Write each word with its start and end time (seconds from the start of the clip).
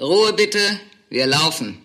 Ruhe 0.00 0.32
bitte, 0.32 0.58
wir 1.10 1.26
laufen. 1.26 1.76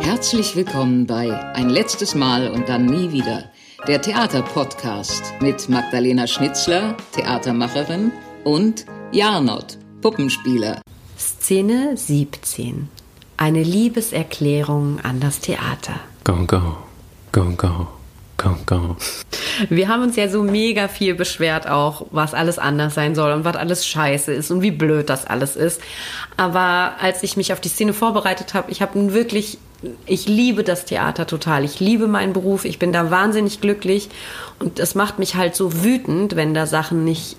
Herzlich 0.00 0.54
willkommen 0.54 1.04
bei 1.04 1.28
Ein 1.54 1.70
letztes 1.70 2.14
Mal 2.14 2.48
und 2.48 2.68
dann 2.68 2.86
nie 2.86 3.10
wieder, 3.10 3.50
der 3.88 4.00
Theaterpodcast 4.00 5.40
mit 5.40 5.68
Magdalena 5.68 6.28
Schnitzler, 6.28 6.96
Theatermacherin, 7.16 8.12
und 8.44 8.86
Jarnot, 9.10 9.76
Puppenspieler. 10.00 10.80
Szene 11.18 11.96
17. 11.96 12.88
Eine 13.36 13.64
Liebeserklärung 13.64 15.00
an 15.00 15.18
das 15.18 15.40
Theater. 15.40 15.98
Go, 16.22 16.46
go, 16.46 16.76
go, 17.32 17.50
go. 17.56 17.97
Wir 19.68 19.88
haben 19.88 20.02
uns 20.02 20.16
ja 20.16 20.28
so 20.28 20.42
mega 20.42 20.88
viel 20.88 21.14
beschwert 21.14 21.68
auch, 21.68 22.06
was 22.10 22.34
alles 22.34 22.58
anders 22.58 22.94
sein 22.94 23.14
soll 23.14 23.32
und 23.32 23.44
was 23.44 23.56
alles 23.56 23.86
scheiße 23.86 24.32
ist 24.32 24.50
und 24.50 24.62
wie 24.62 24.70
blöd 24.70 25.10
das 25.10 25.26
alles 25.26 25.56
ist. 25.56 25.80
Aber 26.36 26.92
als 27.00 27.22
ich 27.24 27.36
mich 27.36 27.52
auf 27.52 27.60
die 27.60 27.68
Szene 27.68 27.92
vorbereitet 27.92 28.54
habe, 28.54 28.70
ich 28.70 28.80
habe 28.80 29.12
wirklich, 29.12 29.58
ich 30.06 30.28
liebe 30.28 30.62
das 30.62 30.84
Theater 30.84 31.26
total. 31.26 31.64
Ich 31.64 31.80
liebe 31.80 32.06
meinen 32.06 32.32
Beruf. 32.32 32.64
Ich 32.64 32.78
bin 32.78 32.92
da 32.92 33.10
wahnsinnig 33.10 33.60
glücklich 33.60 34.08
und 34.60 34.78
es 34.78 34.94
macht 34.94 35.18
mich 35.18 35.34
halt 35.34 35.56
so 35.56 35.82
wütend, 35.82 36.36
wenn 36.36 36.54
da 36.54 36.66
Sachen 36.66 37.04
nicht 37.04 37.36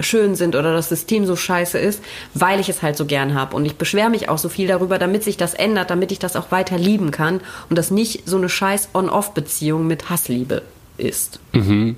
schön 0.00 0.34
sind 0.34 0.56
oder 0.56 0.72
das 0.72 0.88
System 0.88 1.26
so 1.26 1.36
scheiße 1.36 1.78
ist, 1.78 2.02
weil 2.34 2.60
ich 2.60 2.68
es 2.68 2.82
halt 2.82 2.96
so 2.96 3.06
gern 3.06 3.34
habe. 3.34 3.56
Und 3.56 3.64
ich 3.64 3.76
beschwere 3.76 4.10
mich 4.10 4.28
auch 4.28 4.38
so 4.38 4.48
viel 4.48 4.66
darüber, 4.66 4.98
damit 4.98 5.24
sich 5.24 5.36
das 5.36 5.54
ändert, 5.54 5.90
damit 5.90 6.12
ich 6.12 6.18
das 6.18 6.36
auch 6.36 6.50
weiter 6.50 6.78
lieben 6.78 7.10
kann 7.10 7.40
und 7.68 7.76
das 7.76 7.90
nicht 7.90 8.28
so 8.28 8.36
eine 8.36 8.48
scheiß 8.48 8.90
On-Off-Beziehung 8.94 9.86
mit 9.86 10.10
Hassliebe 10.10 10.62
ist. 10.96 11.40
Mhm. 11.52 11.96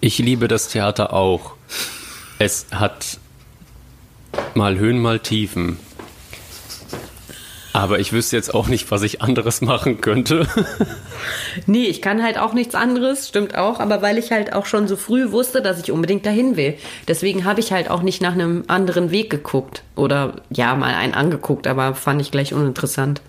Ich 0.00 0.18
liebe 0.18 0.46
das 0.46 0.68
Theater 0.68 1.12
auch. 1.12 1.52
Es 2.38 2.66
hat 2.70 3.18
mal 4.54 4.78
Höhen, 4.78 5.00
mal 5.00 5.18
Tiefen. 5.18 5.78
Aber 7.76 8.00
ich 8.00 8.14
wüsste 8.14 8.36
jetzt 8.36 8.54
auch 8.54 8.68
nicht, 8.68 8.90
was 8.90 9.02
ich 9.02 9.20
anderes 9.20 9.60
machen 9.60 10.00
könnte. 10.00 10.48
nee, 11.66 11.84
ich 11.84 12.00
kann 12.00 12.22
halt 12.22 12.38
auch 12.38 12.54
nichts 12.54 12.74
anderes, 12.74 13.28
stimmt 13.28 13.54
auch, 13.54 13.80
aber 13.80 14.00
weil 14.00 14.16
ich 14.16 14.30
halt 14.32 14.54
auch 14.54 14.64
schon 14.64 14.88
so 14.88 14.96
früh 14.96 15.30
wusste, 15.30 15.60
dass 15.60 15.78
ich 15.78 15.92
unbedingt 15.92 16.24
dahin 16.24 16.56
will. 16.56 16.78
Deswegen 17.06 17.44
habe 17.44 17.60
ich 17.60 17.72
halt 17.72 17.90
auch 17.90 18.00
nicht 18.00 18.22
nach 18.22 18.32
einem 18.32 18.64
anderen 18.66 19.10
Weg 19.10 19.28
geguckt. 19.28 19.82
Oder 19.94 20.36
ja, 20.48 20.74
mal 20.74 20.94
einen 20.94 21.12
angeguckt, 21.12 21.66
aber 21.66 21.94
fand 21.94 22.22
ich 22.22 22.30
gleich 22.30 22.54
uninteressant. 22.54 23.20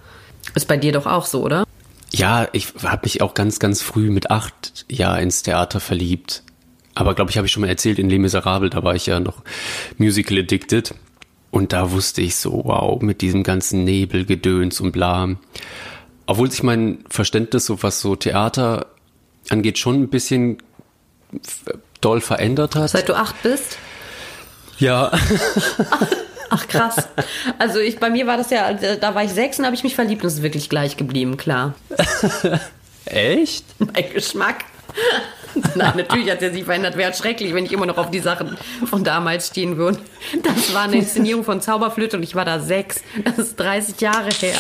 Ist 0.56 0.70
bei 0.70 0.78
dir 0.78 0.94
doch 0.94 1.08
auch 1.08 1.26
so, 1.26 1.44
oder? 1.44 1.66
Ja, 2.14 2.48
ich 2.54 2.70
habe 2.82 3.02
mich 3.04 3.22
auch 3.22 3.34
ganz, 3.34 3.60
ganz 3.60 3.82
früh 3.82 4.10
mit 4.10 4.32
acht 4.32 4.86
Jahren 4.90 5.24
ins 5.24 5.44
Theater 5.44 5.82
verliebt. 5.82 6.44
Aber 6.96 7.16
glaube 7.16 7.32
ich, 7.32 7.38
habe 7.38 7.48
ich 7.48 7.52
schon 7.52 7.64
mal 7.64 7.68
erzählt, 7.68 8.00
in 8.00 8.10
Les 8.10 8.18
Miserables, 8.18 8.72
da 8.72 8.82
war 8.82 8.96
ich 8.96 9.08
ja 9.08 9.20
noch 9.20 9.44
musical 9.98 10.38
addicted. 10.38 10.96
Und 11.52 11.74
da 11.74 11.92
wusste 11.92 12.22
ich 12.22 12.36
so, 12.36 12.62
wow, 12.66 13.02
mit 13.02 13.22
diesem 13.22 13.44
ganzen 13.44 13.84
Nebelgedöns 13.84 14.80
und 14.80 14.92
bla. 14.92 15.30
Obwohl 16.26 16.52
sich 16.52 16.64
mein 16.64 17.06
Verständnis, 17.10 17.66
so 17.66 17.82
was 17.84 18.02
so 18.02 18.16
Theater 18.16 18.88
angeht, 19.50 19.78
schon 19.78 20.04
ein 20.04 20.10
bisschen 20.10 20.58
doll 22.02 22.22
verändert 22.22 22.76
hat. 22.76 22.90
Seit 22.90 23.10
du 23.10 23.16
acht 23.16 23.42
bist? 23.44 23.78
Ja. 24.80 25.12
Ach 26.50 26.68
krass. 26.68 27.08
Also 27.60 27.80
ich, 27.80 28.00
bei 28.00 28.10
mir 28.10 28.28
war 28.28 28.38
das 28.38 28.50
ja, 28.50 28.74
da 28.74 29.16
war 29.16 29.24
ich 29.24 29.32
sechs 29.32 29.60
und 29.60 29.66
habe 29.66 29.76
ich 29.76 29.84
mich 29.84 29.96
verliebt 29.96 30.22
und 30.22 30.28
es 30.28 30.36
ist 30.36 30.44
wirklich 30.44 30.70
gleich 30.70 30.98
geblieben, 30.98 31.38
klar. 31.38 31.76
Echt? 33.06 33.66
Mein 33.80 34.14
Geschmack. 34.14 34.66
Nein, 35.76 35.94
natürlich 35.96 36.30
hat 36.30 36.42
er 36.42 36.52
sich 36.52 36.64
verändert. 36.64 36.98
Wäre 36.98 37.14
schrecklich, 37.14 37.54
wenn 37.54 37.66
ich 37.66 37.72
immer 37.72 37.86
noch 37.86 37.98
auf 37.98 38.12
die 38.12 38.20
Sachen 38.20 38.58
von 38.86 39.04
damals 39.04 39.48
stehen 39.48 39.78
würde. 39.78 40.00
Das 40.44 40.74
war 40.74 40.84
eine 40.84 40.98
Inszenierung 40.98 41.44
von 41.44 41.62
Zauberflöte 41.62 42.18
und 42.18 42.24
ich 42.24 42.36
war 42.36 42.46
da 42.46 42.60
sechs. 42.60 43.02
Das 43.24 43.38
ist 43.38 43.56
30 43.56 44.00
Jahre 44.02 44.30
her. 44.30 44.60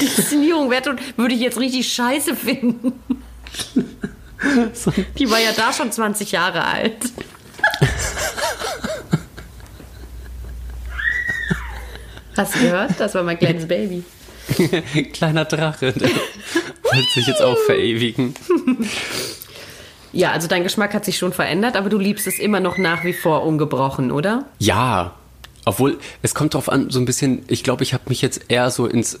Die 0.00 0.04
Inszenierung 0.04 0.70
würde 0.70 1.34
ich 1.34 1.40
jetzt 1.40 1.58
richtig 1.58 1.92
scheiße 1.92 2.36
finden. 2.36 2.92
Die 5.18 5.30
war 5.30 5.40
ja 5.40 5.52
da 5.56 5.72
schon 5.72 5.90
20 5.90 6.32
Jahre 6.32 6.64
alt. 6.64 6.96
Hast 12.36 12.54
du 12.56 12.58
gehört? 12.60 12.92
Das 12.98 13.14
war 13.14 13.22
mein 13.22 13.38
kleines 13.38 13.66
Baby. 13.66 14.04
Kleiner 15.12 15.44
Drache, 15.44 15.92
der 15.92 16.10
wird 16.94 17.10
sich 17.10 17.26
jetzt 17.26 17.42
auch 17.42 17.58
verewigen. 17.58 18.34
Ja, 20.14 20.30
also 20.30 20.46
dein 20.46 20.62
Geschmack 20.62 20.94
hat 20.94 21.04
sich 21.04 21.18
schon 21.18 21.32
verändert, 21.32 21.76
aber 21.76 21.88
du 21.88 21.98
liebst 21.98 22.28
es 22.28 22.38
immer 22.38 22.60
noch 22.60 22.78
nach 22.78 23.02
wie 23.02 23.12
vor 23.12 23.42
ungebrochen, 23.42 24.12
oder? 24.12 24.44
Ja, 24.60 25.16
obwohl 25.64 25.98
es 26.22 26.34
kommt 26.34 26.54
darauf 26.54 26.70
an, 26.70 26.90
so 26.90 27.00
ein 27.00 27.04
bisschen, 27.04 27.42
ich 27.48 27.64
glaube, 27.64 27.82
ich 27.82 27.94
habe 27.94 28.04
mich 28.08 28.22
jetzt 28.22 28.42
eher 28.48 28.70
so 28.70 28.86
ins 28.86 29.18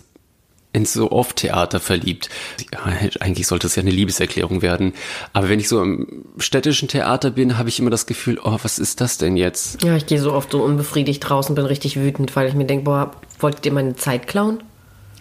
ins 0.72 0.92
so 0.92 1.12
Off-Theater 1.12 1.78
verliebt. 1.78 2.28
Ja, 2.72 2.80
eigentlich 3.20 3.46
sollte 3.46 3.68
es 3.68 3.76
ja 3.76 3.82
eine 3.82 3.92
Liebeserklärung 3.92 4.60
werden. 4.60 4.92
Aber 5.32 5.48
wenn 5.48 5.60
ich 5.60 5.68
so 5.68 5.80
im 5.80 6.24
städtischen 6.38 6.88
Theater 6.88 7.30
bin, 7.30 7.58
habe 7.58 7.68
ich 7.68 7.78
immer 7.78 7.90
das 7.90 8.06
Gefühl, 8.06 8.40
oh, 8.42 8.58
was 8.60 8.80
ist 8.80 9.00
das 9.00 9.16
denn 9.16 9.36
jetzt? 9.36 9.84
Ja, 9.84 9.94
ich 9.94 10.06
gehe 10.06 10.20
so 10.20 10.32
oft 10.32 10.50
so 10.50 10.64
unbefriedigt 10.64 11.28
draußen, 11.28 11.54
bin 11.54 11.64
richtig 11.64 11.96
wütend, 11.96 12.34
weil 12.34 12.48
ich 12.48 12.54
mir 12.54 12.64
denke, 12.66 12.86
boah, 12.86 13.12
wolltet 13.38 13.64
ihr 13.66 13.72
meine 13.72 13.94
Zeit 13.94 14.26
klauen? 14.26 14.64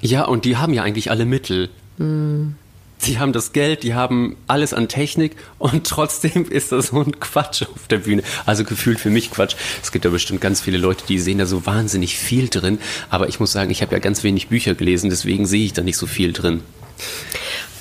Ja, 0.02 0.26
und 0.26 0.44
die 0.46 0.58
haben 0.58 0.74
ja 0.74 0.82
eigentlich 0.82 1.12
alle 1.12 1.26
Mittel. 1.26 1.70
Mhm. 1.98 2.56
Sie 3.04 3.20
haben 3.20 3.34
das 3.34 3.52
Geld, 3.52 3.84
die 3.84 3.96
haben 3.96 4.38
alles 4.48 4.74
an 4.74 4.88
Technik 4.88 5.36
und 5.60 5.86
trotzdem 5.88 6.46
ist 6.50 6.72
das 6.72 6.88
so 6.88 7.02
ein 7.02 7.20
Quatsch 7.20 7.64
auf 7.64 7.88
der 7.90 7.98
Bühne. 7.98 8.24
Also 8.46 8.64
gefühlt 8.64 9.00
für 9.00 9.10
mich 9.10 9.30
Quatsch. 9.32 9.56
Es 9.82 9.92
gibt 9.92 10.06
ja 10.06 10.12
bestimmt 10.12 10.40
ganz 10.40 10.62
viele 10.62 10.78
Leute, 10.78 11.06
die 11.08 11.20
sehen 11.20 11.38
da 11.38 11.46
so 11.46 11.66
wahnsinnig 11.66 12.18
viel 12.18 12.48
drin. 12.48 12.80
Aber 13.10 13.28
ich 13.28 13.40
muss 13.42 13.52
sagen, 13.52 13.72
ich 13.72 13.82
habe 13.82 13.94
ja 13.94 14.00
ganz 14.00 14.24
wenig 14.24 14.48
Bücher 14.48 14.74
gelesen, 14.74 15.10
deswegen 15.10 15.46
sehe 15.46 15.66
ich 15.66 15.74
da 15.74 15.82
nicht 15.82 15.98
so 15.98 16.08
viel 16.08 16.32
drin. 16.32 16.62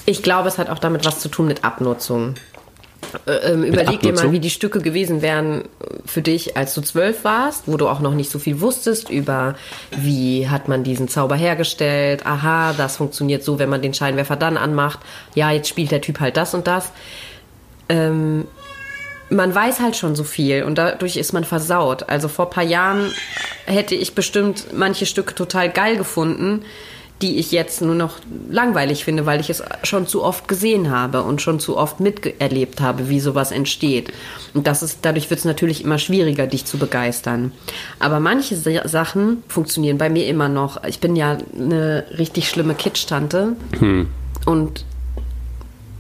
Ich 0.05 0.25
glaube, 0.25 0.49
es 0.49 0.59
hat 0.59 0.69
auch 0.69 0.81
damit 0.81 1.05
was 1.05 1.21
zu 1.21 1.29
tun 1.29 1.47
mit 1.47 1.63
Abnutzung. 1.63 2.35
Äh, 3.27 3.53
ähm, 3.53 3.65
überleg 3.65 4.01
dir 4.01 4.13
mal, 4.13 4.33
wie 4.33 4.41
die 4.41 4.51
Stücke 4.51 4.81
gewesen 4.81 5.23
wären 5.23 5.65
für 6.05 6.23
dich, 6.23 6.57
als 6.57 6.75
du 6.75 6.81
zwölf 6.81 7.25
warst, 7.25 7.65
wo 7.67 7.77
du 7.77 7.89
auch 7.89 8.01
noch 8.01 8.15
nicht 8.15 8.31
so 8.31 8.39
viel 8.39 8.61
wusstest 8.61 9.11
über, 9.11 9.55
wie 9.97 10.49
hat 10.49 10.69
man 10.69 10.85
diesen 10.85 11.09
Zauber 11.09 11.37
hergestellt. 11.37 12.27
Aha, 12.27 12.73
das 12.73 12.97
funktioniert 12.97 13.45
so, 13.45 13.59
wenn 13.59 13.69
man 13.69 13.83
den 13.83 13.95
Scheinwerfer 13.95 14.37
dann 14.37 14.57
anmacht. 14.57 15.01
Ja, 15.35 15.51
jetzt 15.51 15.69
spielt 15.69 15.91
der 15.91 16.01
Typ 16.01 16.21
halt 16.21 16.37
das 16.37 16.55
und 16.55 16.67
das. 16.67 16.93
Ähm, 17.89 18.47
man 19.31 19.55
weiß 19.55 19.81
halt 19.81 19.97
schon 19.97 20.15
so 20.15 20.25
viel 20.25 20.63
und 20.65 20.77
dadurch 20.77 21.17
ist 21.17 21.33
man 21.33 21.45
versaut. 21.45 22.09
Also 22.09 22.29
vor 22.29 22.47
ein 22.47 22.51
paar 22.51 22.65
Jahren 22.65 23.11
hätte 23.65 23.95
ich 23.95 24.15
bestimmt 24.15 24.67
manche 24.75 25.07
Stücke 25.07 25.35
total 25.35 25.71
geil 25.71 25.97
gefunden 25.97 26.65
die 27.23 27.39
ich 27.39 27.53
jetzt 27.53 27.81
nur 27.81 27.95
noch 27.95 28.19
langweilig 28.51 29.05
finde, 29.05 29.25
weil 29.25 29.41
ich 29.41 29.49
es 29.49 29.63
schon 29.85 30.07
zu 30.07 30.25
oft 30.25 30.49
gesehen 30.49 30.91
habe 30.91 31.23
und 31.23 31.41
schon 31.41 31.61
zu 31.61 31.77
oft 31.77 32.01
miterlebt 32.01 32.81
habe, 32.81 33.09
wie 33.09 33.21
sowas 33.21 33.53
entsteht. 33.53 34.13
Und 34.55 34.67
das 34.67 34.83
ist, 34.83 34.99
dadurch 35.03 35.31
wird 35.31 35.39
es 35.39 35.45
natürlich 35.45 35.85
immer 35.85 35.99
schwieriger, 35.99 36.47
dich 36.47 36.65
zu 36.65 36.79
begeistern. 36.79 37.53
Aber 38.01 38.19
manche 38.19 38.57
Sachen 38.57 39.45
funktionieren 39.49 39.99
bei 39.99 40.11
mir 40.11 40.27
immer 40.27 40.49
noch. 40.49 40.83
Ich 40.85 40.99
bin 40.99 41.15
ja 41.15 41.39
eine 41.57 42.05
richtig 42.19 42.49
schlimme 42.49 42.75
Kitsch-Tante. 42.75 43.57
Hm. 43.79 44.09
Und 44.45 44.85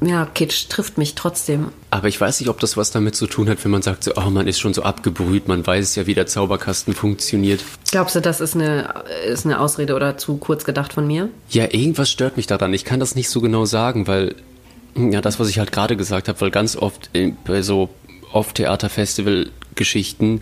ja, 0.04 0.26
Kitsch 0.26 0.68
trifft 0.68 0.98
mich 0.98 1.14
trotzdem. 1.14 1.68
Aber 1.90 2.08
ich 2.08 2.20
weiß 2.20 2.40
nicht, 2.40 2.48
ob 2.48 2.60
das 2.60 2.76
was 2.76 2.90
damit 2.90 3.14
zu 3.14 3.26
tun 3.26 3.48
hat, 3.48 3.64
wenn 3.64 3.70
man 3.70 3.82
sagt, 3.82 4.04
so, 4.04 4.12
oh, 4.16 4.30
man 4.30 4.46
ist 4.46 4.60
schon 4.60 4.74
so 4.74 4.82
abgebrüht, 4.82 5.48
man 5.48 5.66
weiß 5.66 5.94
ja, 5.96 6.06
wie 6.06 6.14
der 6.14 6.26
Zauberkasten 6.26 6.94
funktioniert. 6.94 7.60
Glaubst 7.90 8.16
du, 8.16 8.20
das 8.20 8.40
ist 8.40 8.54
eine, 8.54 9.04
ist 9.26 9.46
eine 9.46 9.60
Ausrede 9.60 9.94
oder 9.94 10.18
zu 10.18 10.36
kurz 10.36 10.64
gedacht 10.64 10.92
von 10.92 11.06
mir? 11.06 11.28
Ja, 11.50 11.72
irgendwas 11.72 12.10
stört 12.10 12.36
mich 12.36 12.46
daran. 12.46 12.74
Ich 12.74 12.84
kann 12.84 13.00
das 13.00 13.14
nicht 13.14 13.28
so 13.28 13.40
genau 13.40 13.64
sagen, 13.64 14.06
weil, 14.06 14.34
ja, 14.96 15.20
das, 15.20 15.38
was 15.38 15.48
ich 15.48 15.58
halt 15.58 15.72
gerade 15.72 15.96
gesagt 15.96 16.28
habe, 16.28 16.40
weil 16.40 16.50
ganz 16.50 16.76
oft 16.76 17.10
bei 17.44 17.62
so 17.62 17.90
Off-Theater-Festival-Geschichten, 18.32 20.40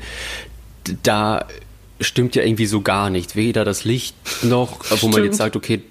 da 1.02 1.46
stimmt 2.00 2.34
ja 2.34 2.42
irgendwie 2.42 2.66
so 2.66 2.80
gar 2.80 3.10
nicht. 3.10 3.36
Weder 3.36 3.64
das 3.64 3.84
Licht 3.84 4.16
noch, 4.42 4.78
wo 5.02 5.08
man 5.08 5.24
jetzt 5.24 5.36
sagt, 5.36 5.56
okay, 5.56 5.82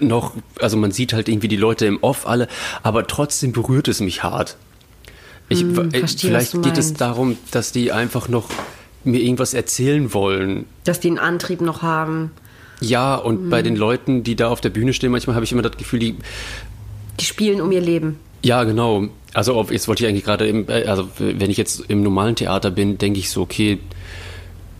noch, 0.00 0.32
also 0.60 0.76
man 0.76 0.92
sieht 0.92 1.12
halt 1.12 1.28
irgendwie 1.28 1.48
die 1.48 1.56
Leute 1.56 1.86
im 1.86 2.02
Off 2.02 2.26
alle, 2.26 2.48
aber 2.82 3.06
trotzdem 3.06 3.52
berührt 3.52 3.88
es 3.88 4.00
mich 4.00 4.22
hart. 4.22 4.56
Ich, 5.48 5.60
hm, 5.60 5.92
äh, 5.92 5.98
verstehe, 5.98 6.30
vielleicht 6.30 6.62
geht 6.62 6.78
es 6.78 6.94
darum, 6.94 7.36
dass 7.50 7.72
die 7.72 7.92
einfach 7.92 8.28
noch 8.28 8.48
mir 9.04 9.20
irgendwas 9.20 9.54
erzählen 9.54 10.14
wollen. 10.14 10.66
Dass 10.84 11.00
die 11.00 11.08
einen 11.08 11.18
Antrieb 11.18 11.60
noch 11.60 11.82
haben. 11.82 12.30
Ja, 12.80 13.14
und 13.16 13.36
hm. 13.36 13.50
bei 13.50 13.62
den 13.62 13.76
Leuten, 13.76 14.24
die 14.24 14.36
da 14.36 14.48
auf 14.48 14.60
der 14.60 14.70
Bühne 14.70 14.92
stehen, 14.92 15.12
manchmal 15.12 15.36
habe 15.36 15.44
ich 15.44 15.52
immer 15.52 15.62
das 15.62 15.76
Gefühl, 15.76 15.98
die. 15.98 16.16
Die 17.20 17.24
spielen 17.24 17.60
um 17.60 17.70
ihr 17.70 17.80
Leben. 17.80 18.18
Ja, 18.42 18.64
genau. 18.64 19.08
Also, 19.32 19.64
jetzt 19.70 19.88
wollte 19.88 20.04
ich 20.04 20.08
eigentlich 20.08 20.24
gerade, 20.24 20.84
also, 20.86 21.08
wenn 21.18 21.50
ich 21.50 21.56
jetzt 21.56 21.84
im 21.88 22.02
normalen 22.02 22.36
Theater 22.36 22.70
bin, 22.70 22.98
denke 22.98 23.18
ich 23.18 23.30
so, 23.30 23.42
okay, 23.42 23.78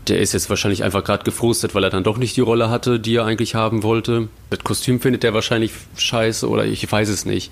der 0.09 0.19
ist 0.19 0.33
jetzt 0.33 0.51
wahrscheinlich 0.51 0.85
einfach 0.85 1.05
gerade 1.05 1.25
gefrustet, 1.25 1.75
weil 1.75 1.85
er 1.85 1.91
dann 1.91 2.05
doch 2.05 2.19
nicht 2.19 2.37
die 2.37 2.41
Rolle 2.41 2.71
hatte, 2.71 3.01
die 3.01 3.17
er 3.17 3.25
eigentlich 3.25 3.55
haben 3.55 3.83
wollte. 3.83 4.29
Das 4.51 4.61
Kostüm 4.61 5.01
findet 5.01 5.25
er 5.25 5.35
wahrscheinlich 5.35 5.73
scheiße 5.97 6.49
oder 6.49 6.65
ich 6.65 6.91
weiß 6.91 7.09
es 7.09 7.25
nicht. 7.25 7.51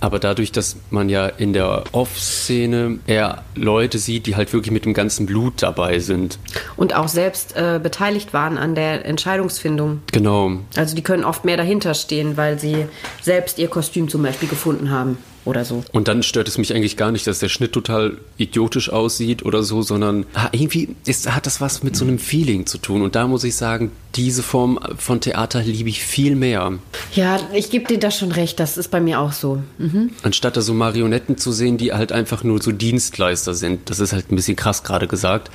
Aber 0.00 0.18
dadurch, 0.18 0.50
dass 0.50 0.76
man 0.90 1.08
ja 1.08 1.26
in 1.26 1.52
der 1.52 1.84
Off-Szene 1.92 2.98
eher 3.06 3.44
Leute 3.54 3.98
sieht, 3.98 4.26
die 4.26 4.34
halt 4.34 4.52
wirklich 4.52 4.72
mit 4.72 4.84
dem 4.84 4.94
ganzen 4.94 5.26
Blut 5.26 5.62
dabei 5.62 6.00
sind. 6.00 6.38
Und 6.76 6.94
auch 6.94 7.08
selbst 7.08 7.56
äh, 7.56 7.78
beteiligt 7.80 8.32
waren 8.32 8.58
an 8.58 8.74
der 8.74 9.04
Entscheidungsfindung. 9.04 10.02
Genau. 10.12 10.58
Also 10.76 10.96
die 10.96 11.02
können 11.02 11.24
oft 11.24 11.44
mehr 11.44 11.56
dahinter 11.56 11.94
stehen, 11.94 12.36
weil 12.36 12.58
sie 12.58 12.86
selbst 13.20 13.58
ihr 13.58 13.68
Kostüm 13.68 14.08
zum 14.08 14.22
Beispiel 14.22 14.48
gefunden 14.48 14.90
haben 14.90 15.18
oder 15.44 15.64
so. 15.64 15.82
Und 15.92 16.08
dann 16.08 16.22
stört 16.22 16.48
es 16.48 16.58
mich 16.58 16.74
eigentlich 16.74 16.96
gar 16.96 17.12
nicht, 17.12 17.26
dass 17.26 17.38
der 17.38 17.48
Schnitt 17.48 17.72
total 17.72 18.18
idiotisch 18.36 18.90
aussieht 18.90 19.44
oder 19.44 19.62
so, 19.62 19.82
sondern 19.82 20.26
irgendwie 20.52 20.94
ist, 21.04 21.32
hat 21.34 21.46
das 21.46 21.60
was 21.60 21.82
mit 21.82 21.96
so 21.96 22.04
einem 22.04 22.18
Feeling 22.18 22.66
zu 22.66 22.78
tun. 22.78 23.02
Und 23.02 23.14
da 23.14 23.26
muss 23.26 23.44
ich 23.44 23.56
sagen, 23.56 23.90
diese 24.14 24.42
Form 24.42 24.78
von 24.98 25.20
Theater 25.20 25.62
liebe 25.62 25.88
ich 25.88 26.02
viel 26.02 26.36
mehr. 26.36 26.72
Ja, 27.14 27.40
ich 27.52 27.70
gebe 27.70 27.86
dir 27.86 27.98
da 27.98 28.10
schon 28.10 28.32
recht, 28.32 28.60
das 28.60 28.76
ist 28.76 28.90
bei 28.90 29.00
mir 29.00 29.20
auch 29.20 29.32
so. 29.32 29.62
Mhm. 29.78 30.10
Anstatt 30.22 30.56
da 30.56 30.60
so 30.60 30.74
Marionetten 30.74 31.38
zu 31.38 31.52
sehen, 31.52 31.76
die 31.76 31.92
halt 31.92 32.12
einfach 32.12 32.44
nur 32.44 32.62
so 32.62 32.72
Dienstleister 32.72 33.54
sind. 33.54 33.90
Das 33.90 34.00
ist 34.00 34.12
halt 34.12 34.30
ein 34.30 34.36
bisschen 34.36 34.56
krass 34.56 34.84
gerade 34.84 35.08
gesagt. 35.08 35.50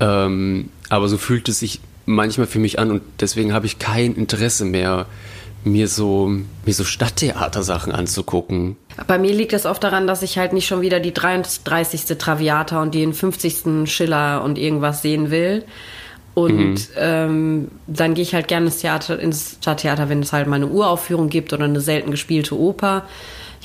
Ähm, 0.00 0.68
aber 0.88 1.08
so 1.08 1.16
fühlt 1.16 1.48
es 1.48 1.60
sich 1.60 1.80
manchmal 2.04 2.46
für 2.46 2.58
mich 2.58 2.78
an 2.78 2.90
und 2.90 3.02
deswegen 3.20 3.52
habe 3.52 3.66
ich 3.66 3.78
kein 3.78 4.14
Interesse 4.14 4.64
mehr, 4.64 5.06
mir 5.64 5.88
so, 5.88 6.30
mir 6.64 6.74
so 6.74 6.84
Stadttheatersachen 6.84 7.92
anzugucken. 7.92 8.76
Bei 9.06 9.18
mir 9.18 9.32
liegt 9.32 9.52
das 9.52 9.66
oft 9.66 9.82
daran, 9.84 10.06
dass 10.06 10.22
ich 10.22 10.38
halt 10.38 10.52
nicht 10.52 10.66
schon 10.66 10.80
wieder 10.80 11.00
die 11.00 11.12
33. 11.12 12.18
Traviata 12.18 12.80
und 12.80 12.94
den 12.94 13.12
50. 13.12 13.90
Schiller 13.90 14.42
und 14.42 14.58
irgendwas 14.58 15.02
sehen 15.02 15.30
will. 15.30 15.64
Und 16.34 16.74
mhm. 16.74 16.86
ähm, 16.96 17.68
dann 17.86 18.14
gehe 18.14 18.22
ich 18.22 18.34
halt 18.34 18.48
gerne 18.48 18.66
ins 18.66 18.78
Theater, 18.78 19.18
ins 19.18 19.56
Stadttheater, 19.60 20.08
wenn 20.08 20.20
es 20.20 20.32
halt 20.32 20.46
mal 20.46 20.56
eine 20.56 20.68
Uraufführung 20.68 21.28
gibt 21.28 21.52
oder 21.52 21.64
eine 21.64 21.80
selten 21.80 22.10
gespielte 22.10 22.58
Oper 22.58 23.04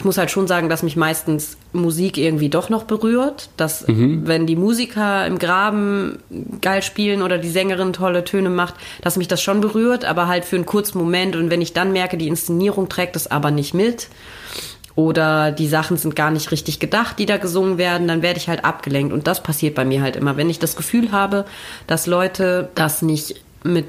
ich 0.01 0.05
muss 0.05 0.17
halt 0.17 0.31
schon 0.31 0.47
sagen, 0.47 0.67
dass 0.67 0.81
mich 0.81 0.95
meistens 0.95 1.57
Musik 1.73 2.17
irgendwie 2.17 2.49
doch 2.49 2.69
noch 2.69 2.85
berührt. 2.85 3.49
Dass, 3.55 3.87
mhm. 3.87 4.25
wenn 4.25 4.47
die 4.47 4.55
Musiker 4.55 5.27
im 5.27 5.37
Graben 5.37 6.17
geil 6.59 6.81
spielen 6.81 7.21
oder 7.21 7.37
die 7.37 7.49
Sängerin 7.49 7.93
tolle 7.93 8.23
Töne 8.23 8.49
macht, 8.49 8.73
dass 9.01 9.17
mich 9.17 9.27
das 9.27 9.43
schon 9.43 9.61
berührt, 9.61 10.03
aber 10.05 10.27
halt 10.27 10.45
für 10.45 10.55
einen 10.55 10.65
kurzen 10.65 10.97
Moment. 10.97 11.35
Und 11.35 11.51
wenn 11.51 11.61
ich 11.61 11.73
dann 11.73 11.91
merke, 11.91 12.17
die 12.17 12.27
Inszenierung 12.27 12.89
trägt 12.89 13.15
es 13.15 13.29
aber 13.29 13.51
nicht 13.51 13.75
mit 13.75 14.07
oder 14.95 15.51
die 15.51 15.67
Sachen 15.67 15.97
sind 15.97 16.15
gar 16.15 16.31
nicht 16.31 16.51
richtig 16.51 16.79
gedacht, 16.79 17.19
die 17.19 17.25
da 17.25 17.37
gesungen 17.37 17.77
werden, 17.77 18.07
dann 18.07 18.21
werde 18.21 18.39
ich 18.39 18.49
halt 18.49 18.65
abgelenkt. 18.65 19.13
Und 19.13 19.27
das 19.27 19.43
passiert 19.43 19.75
bei 19.75 19.85
mir 19.85 20.01
halt 20.01 20.15
immer. 20.15 20.37
Wenn 20.37 20.49
ich 20.49 20.59
das 20.59 20.75
Gefühl 20.75 21.11
habe, 21.11 21.45
dass 21.87 22.07
Leute 22.07 22.69
das 22.75 23.01
nicht 23.01 23.41
mit 23.63 23.85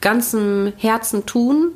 ganzem 0.00 0.72
Herzen 0.76 1.26
tun, 1.26 1.72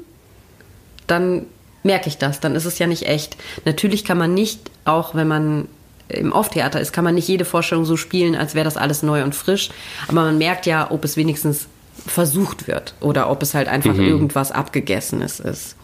dann 1.06 1.46
merke 1.82 2.08
ich 2.08 2.18
das, 2.18 2.40
dann 2.40 2.54
ist 2.54 2.64
es 2.64 2.78
ja 2.78 2.86
nicht 2.86 3.06
echt. 3.06 3.36
Natürlich 3.64 4.04
kann 4.04 4.18
man 4.18 4.34
nicht, 4.34 4.70
auch 4.84 5.14
wenn 5.14 5.28
man 5.28 5.68
im 6.08 6.32
Off-Theater 6.32 6.80
ist, 6.80 6.92
kann 6.92 7.04
man 7.04 7.14
nicht 7.14 7.28
jede 7.28 7.44
Vorstellung 7.44 7.84
so 7.84 7.96
spielen, 7.96 8.34
als 8.34 8.54
wäre 8.54 8.64
das 8.64 8.76
alles 8.76 9.02
neu 9.02 9.22
und 9.22 9.34
frisch. 9.34 9.70
Aber 10.06 10.22
man 10.22 10.38
merkt 10.38 10.66
ja, 10.66 10.90
ob 10.90 11.04
es 11.04 11.16
wenigstens 11.16 11.66
versucht 12.06 12.66
wird 12.68 12.94
oder 13.00 13.30
ob 13.30 13.42
es 13.42 13.54
halt 13.54 13.68
einfach 13.68 13.94
mhm. 13.94 14.06
irgendwas 14.06 14.52
Abgegessenes 14.52 15.40
ist. 15.40 15.76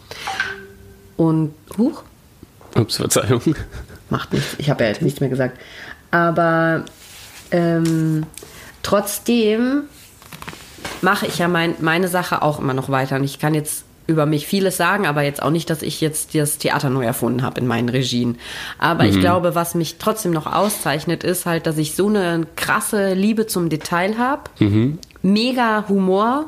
Und, 1.17 1.53
huch. 1.77 2.03
Ups, 2.75 2.97
Verzeihung. 2.97 3.55
Macht 4.09 4.33
nichts. 4.33 4.55
Ich 4.57 4.69
habe 4.69 4.83
ja 4.83 4.89
jetzt 4.89 5.01
nichts 5.01 5.19
mehr 5.19 5.29
gesagt. 5.29 5.59
Aber 6.11 6.85
ähm, 7.51 8.25
trotzdem 8.83 9.83
mache 11.01 11.25
ich 11.25 11.39
ja 11.39 11.47
mein, 11.47 11.75
meine 11.79 12.07
Sache 12.07 12.41
auch 12.41 12.59
immer 12.59 12.73
noch 12.73 12.89
weiter. 12.89 13.15
Und 13.15 13.23
ich 13.23 13.39
kann 13.39 13.53
jetzt 13.53 13.85
über 14.07 14.25
mich 14.25 14.45
vieles 14.45 14.77
sagen, 14.77 15.07
aber 15.07 15.23
jetzt 15.23 15.41
auch 15.41 15.49
nicht, 15.49 15.69
dass 15.69 15.81
ich 15.81 15.99
jetzt 15.99 16.35
das 16.35 16.57
Theater 16.57 16.89
neu 16.89 17.03
erfunden 17.03 17.41
habe 17.41 17.59
in 17.59 17.67
meinen 17.67 17.89
Regien. 17.89 18.37
Aber 18.77 19.03
mhm. 19.03 19.09
ich 19.09 19.19
glaube, 19.19 19.55
was 19.55 19.73
mich 19.73 19.97
trotzdem 19.97 20.31
noch 20.31 20.45
auszeichnet, 20.45 21.23
ist 21.23 21.45
halt, 21.45 21.65
dass 21.65 21.77
ich 21.77 21.95
so 21.95 22.07
eine 22.07 22.45
krasse 22.55 23.13
Liebe 23.13 23.47
zum 23.47 23.69
Detail 23.69 24.17
habe, 24.17 24.43
mhm. 24.59 24.99
mega 25.23 25.85
Humor 25.89 26.45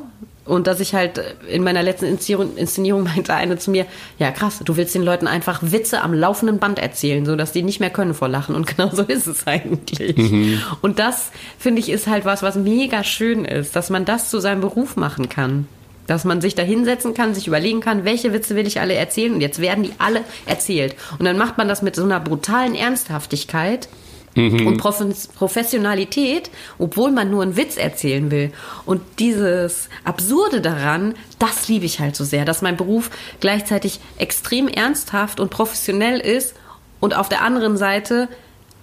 und 0.48 0.66
dass 0.68 0.80
ich 0.80 0.96
halt 0.96 1.22
in 1.50 1.64
meiner 1.64 1.84
letzten 1.84 2.06
Inszenierung, 2.06 3.04
meinte 3.04 3.34
eine 3.34 3.58
zu 3.58 3.70
mir, 3.72 3.86
ja 4.18 4.32
krass, 4.32 4.60
du 4.64 4.78
willst 4.78 4.96
den 4.96 5.04
Leuten 5.04 5.28
einfach 5.28 5.60
Witze 5.62 6.02
am 6.02 6.14
laufenden 6.14 6.60
Band 6.60 6.80
erzählen, 6.80 7.26
so 7.26 7.36
dass 7.36 7.52
die 7.52 7.64
nicht 7.64 7.80
mehr 7.80 7.90
können 7.90 8.14
vor 8.14 8.30
Lachen. 8.30 8.56
Und 8.56 8.66
genau 8.78 8.90
so 8.90 9.04
ist 9.04 9.28
es 9.28 9.46
eigentlich. 9.46 10.18
Mhm. 10.18 10.62
Und 10.82 11.00
das, 11.00 11.32
finde 11.60 11.82
ich, 11.82 11.90
ist 11.90 12.08
halt 12.08 12.26
was, 12.26 12.44
was 12.44 12.56
mega 12.56 13.04
schön 13.04 13.46
ist, 13.46 13.76
dass 13.76 13.90
man 13.90 14.06
das 14.06 14.30
zu 14.30 14.40
seinem 14.40 14.62
Beruf 14.62 14.96
machen 14.96 15.30
kann. 15.30 15.68
Dass 16.08 16.24
man 16.24 16.40
sich 16.40 16.56
da 16.56 16.64
hinsetzen 16.64 17.14
kann, 17.14 17.36
sich 17.36 17.48
überlegen 17.48 17.82
kann, 17.82 18.06
welche 18.06 18.32
Witze 18.32 18.56
will 18.56 18.66
ich 18.66 18.80
alle 18.80 18.94
erzählen 18.94 19.34
und 19.34 19.42
jetzt 19.42 19.60
werden 19.60 19.84
die 19.84 19.92
alle 19.98 20.22
erzählt. 20.46 20.96
Und 21.20 21.26
dann 21.26 21.38
macht 21.38 21.58
man 21.58 21.68
das 21.68 21.82
mit 21.82 21.98
so 21.98 22.04
einer 22.04 22.22
brutalen 22.22 22.76
Ernsthaftigkeit 22.76 23.90
mhm. 24.38 24.68
und 24.68 24.78
Prof 24.78 25.04
Professionalität, 25.36 26.50
obwohl 26.78 27.12
man 27.12 27.30
nur 27.30 27.44
einen 27.44 27.58
Witz 27.58 27.78
erzählen 27.78 28.32
will. 28.32 28.52
Und 28.86 29.02
dieses 29.20 29.90
Absurde 30.04 30.62
daran, 30.62 31.16
das 31.40 31.68
liebe 31.68 31.86
ich 31.86 32.00
halt 32.00 32.16
so 32.16 32.24
sehr, 32.24 32.46
dass 32.46 32.62
mein 32.62 32.78
Beruf 32.78 33.10
gleichzeitig 33.40 34.00
extrem 34.18 34.68
ernsthaft 34.68 35.40
und 35.40 35.50
professionell 35.50 36.20
ist 36.20 36.56
und 37.00 37.16
auf 37.16 37.30
der 37.30 37.42
anderen 37.42 37.78
Seite 37.78 38.30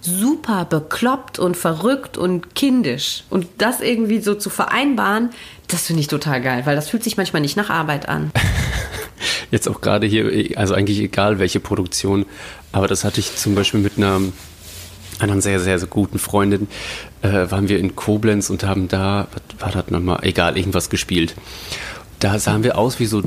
super 0.01 0.65
bekloppt 0.65 1.39
und 1.39 1.57
verrückt 1.57 2.17
und 2.17 2.53
kindisch. 2.53 3.23
Und 3.29 3.47
das 3.57 3.81
irgendwie 3.81 4.19
so 4.19 4.35
zu 4.35 4.49
vereinbaren, 4.49 5.31
das 5.67 5.87
finde 5.87 6.01
ich 6.01 6.07
total 6.07 6.41
geil, 6.41 6.61
weil 6.65 6.75
das 6.75 6.89
fühlt 6.89 7.03
sich 7.03 7.17
manchmal 7.17 7.41
nicht 7.41 7.57
nach 7.57 7.69
Arbeit 7.69 8.07
an. 8.07 8.31
Jetzt 9.51 9.67
auch 9.67 9.81
gerade 9.81 10.05
hier, 10.05 10.57
also 10.57 10.73
eigentlich 10.73 10.99
egal 10.99 11.39
welche 11.39 11.59
Produktion, 11.59 12.25
aber 12.71 12.87
das 12.87 13.03
hatte 13.03 13.19
ich 13.19 13.35
zum 13.35 13.55
Beispiel 13.55 13.79
mit 13.79 13.97
einer 13.97 14.19
einer 15.21 15.41
sehr, 15.41 15.59
sehr, 15.59 15.79
sehr 15.79 15.87
guten 15.87 16.19
Freundin, 16.19 16.67
äh, 17.21 17.49
waren 17.49 17.69
wir 17.69 17.79
in 17.79 17.95
Koblenz 17.95 18.49
und 18.49 18.63
haben 18.63 18.87
da, 18.87 19.27
was 19.31 19.61
war 19.61 19.71
das 19.71 19.91
nochmal, 19.91 20.19
egal, 20.23 20.57
irgendwas 20.57 20.89
gespielt. 20.89 21.35
Da 22.19 22.39
sahen 22.39 22.63
wir 22.63 22.77
aus 22.77 22.99
wie 22.99 23.05
so 23.05 23.23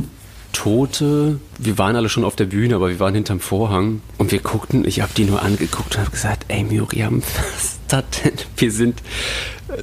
Tote. 0.52 1.38
Wir 1.58 1.79
waren 1.79 1.94
alle 1.96 2.08
schon 2.08 2.25
auf 2.25 2.35
der 2.35 2.46
Bühne, 2.46 2.75
aber 2.75 2.88
wir 2.88 3.00
waren 3.00 3.14
hinterm 3.14 3.40
Vorhang 3.40 4.00
und 4.17 4.32
wir 4.32 4.40
guckten, 4.40 4.85
ich 4.87 5.00
habe 5.00 5.12
die 5.17 5.25
nur 5.25 5.43
angeguckt 5.43 5.94
und 5.94 6.00
habe 6.00 6.11
gesagt, 6.11 6.46
ey 6.49 6.64
Miriam, 6.64 7.23
was 7.37 7.64
ist 7.64 7.81
das 7.88 8.05
denn? 8.25 8.35
Wir 8.56 8.73
sind 8.73 9.02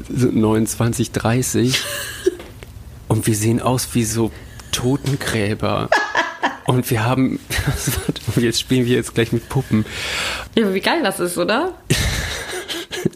29, 0.10 1.12
30 1.12 1.82
und 3.08 3.28
wir 3.28 3.36
sehen 3.36 3.62
aus 3.62 3.90
wie 3.94 4.04
so 4.04 4.32
Totengräber. 4.72 5.90
Und 6.66 6.90
wir 6.90 7.06
haben, 7.06 7.40
jetzt 8.36 8.60
spielen 8.60 8.86
wir 8.86 8.96
jetzt 8.96 9.14
gleich 9.14 9.32
mit 9.32 9.50
Puppen. 9.50 9.86
Ja, 10.56 10.74
wie 10.74 10.80
geil 10.80 11.02
das 11.04 11.20
ist, 11.20 11.38
oder? 11.38 11.74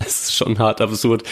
Es 0.06 0.26
ist 0.26 0.36
schon 0.36 0.60
hart 0.60 0.82
absurd. 0.82 1.24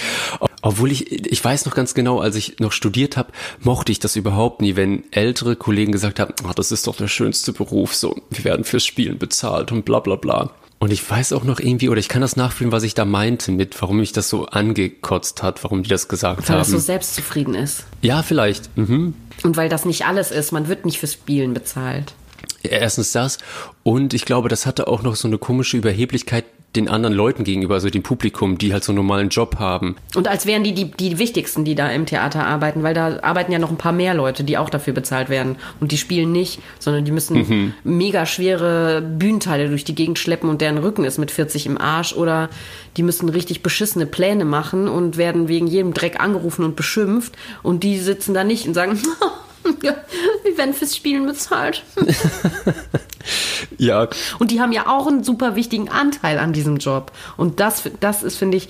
Obwohl 0.63 0.91
ich, 0.91 1.11
ich 1.31 1.45
weiß 1.45 1.65
noch 1.65 1.75
ganz 1.75 1.93
genau, 1.93 2.19
als 2.19 2.35
ich 2.35 2.59
noch 2.59 2.71
studiert 2.71 3.15
habe, 3.15 3.31
mochte 3.59 3.91
ich 3.91 3.99
das 3.99 4.15
überhaupt 4.15 4.61
nie, 4.61 4.75
wenn 4.75 5.03
ältere 5.11 5.55
Kollegen 5.55 5.91
gesagt 5.91 6.19
haben, 6.19 6.33
ach, 6.47 6.55
das 6.55 6.71
ist 6.71 6.87
doch 6.87 6.95
der 6.95 7.07
schönste 7.07 7.53
Beruf, 7.53 7.93
so, 7.93 8.19
wir 8.31 8.43
werden 8.43 8.65
fürs 8.65 8.83
Spielen 8.83 9.19
bezahlt 9.19 9.71
und 9.71 9.85
bla 9.85 9.99
bla 9.99 10.15
bla. 10.15 10.49
Und 10.79 10.91
ich 10.91 11.09
weiß 11.09 11.33
auch 11.33 11.43
noch 11.43 11.59
irgendwie, 11.59 11.89
oder 11.89 11.99
ich 11.99 12.07
kann 12.07 12.21
das 12.21 12.35
nachfühlen, 12.35 12.71
was 12.71 12.83
ich 12.83 12.93
da 12.93 13.03
meinte 13.03 13.51
mit, 13.51 13.81
warum 13.81 13.97
mich 13.97 14.11
das 14.11 14.29
so 14.29 14.45
angekotzt 14.45 15.41
hat, 15.41 15.63
warum 15.63 15.81
die 15.81 15.89
das 15.89 16.07
gesagt 16.07 16.41
weil 16.41 16.45
haben. 16.45 16.53
Weil 16.53 16.59
das 16.59 16.69
so 16.69 16.77
selbstzufrieden 16.77 17.55
ist. 17.55 17.85
Ja, 18.01 18.21
vielleicht. 18.21 18.75
Mhm. 18.77 19.15
Und 19.43 19.57
weil 19.57 19.69
das 19.69 19.85
nicht 19.85 20.05
alles 20.05 20.29
ist, 20.29 20.51
man 20.51 20.67
wird 20.67 20.85
nicht 20.85 20.99
fürs 20.99 21.13
Spielen 21.13 21.53
bezahlt. 21.53 22.13
Erstens 22.61 23.11
das. 23.11 23.39
Und 23.83 24.13
ich 24.13 24.25
glaube, 24.25 24.49
das 24.49 24.65
hatte 24.65 24.87
auch 24.87 25.01
noch 25.01 25.15
so 25.15 25.27
eine 25.27 25.37
komische 25.37 25.77
Überheblichkeit 25.77 26.45
den 26.75 26.89
anderen 26.89 27.15
Leuten 27.15 27.43
gegenüber, 27.43 27.75
also 27.75 27.89
dem 27.89 28.03
Publikum, 28.03 28.57
die 28.57 28.71
halt 28.71 28.83
so 28.83 28.91
einen 28.91 28.97
normalen 28.97 29.29
Job 29.29 29.55
haben. 29.57 29.95
Und 30.15 30.27
als 30.27 30.45
wären 30.45 30.63
die, 30.63 30.73
die 30.73 30.91
die 30.91 31.17
wichtigsten, 31.17 31.65
die 31.65 31.75
da 31.75 31.89
im 31.89 32.05
Theater 32.05 32.45
arbeiten, 32.45 32.83
weil 32.83 32.93
da 32.93 33.19
arbeiten 33.21 33.51
ja 33.51 33.57
noch 33.57 33.71
ein 33.71 33.77
paar 33.77 33.93
mehr 33.93 34.13
Leute, 34.13 34.43
die 34.43 34.57
auch 34.57 34.69
dafür 34.69 34.93
bezahlt 34.93 35.29
werden. 35.29 35.55
Und 35.79 35.91
die 35.91 35.97
spielen 35.97 36.31
nicht, 36.31 36.59
sondern 36.77 37.05
die 37.05 37.11
müssen 37.11 37.37
mhm. 37.37 37.73
mega 37.83 38.25
schwere 38.25 39.01
Bühnenteile 39.01 39.69
durch 39.69 39.85
die 39.85 39.95
Gegend 39.95 40.19
schleppen 40.19 40.49
und 40.49 40.61
deren 40.61 40.77
Rücken 40.77 41.03
ist 41.03 41.17
mit 41.17 41.31
40 41.31 41.65
im 41.65 41.79
Arsch. 41.79 42.13
Oder 42.13 42.49
die 42.95 43.03
müssen 43.03 43.29
richtig 43.29 43.63
beschissene 43.63 44.05
Pläne 44.05 44.45
machen 44.45 44.87
und 44.87 45.17
werden 45.17 45.47
wegen 45.47 45.67
jedem 45.67 45.93
Dreck 45.93 46.19
angerufen 46.19 46.63
und 46.63 46.75
beschimpft. 46.75 47.33
Und 47.63 47.83
die 47.83 47.97
sitzen 47.97 48.33
da 48.33 48.43
nicht 48.43 48.67
und 48.67 48.75
sagen, 48.75 48.99
ja, 49.83 49.95
wir 50.43 50.57
werden 50.57 50.73
fürs 50.73 50.95
Spielen 50.95 51.25
bezahlt. 51.25 51.83
ja. 53.77 54.07
Und 54.39 54.51
die 54.51 54.61
haben 54.61 54.71
ja 54.71 54.87
auch 54.87 55.07
einen 55.07 55.23
super 55.23 55.55
wichtigen 55.55 55.89
Anteil 55.89 56.39
an 56.39 56.53
diesem 56.53 56.77
Job. 56.77 57.11
Und 57.37 57.59
das, 57.59 57.83
das 57.99 58.23
ist, 58.23 58.37
finde 58.37 58.57
ich, 58.57 58.69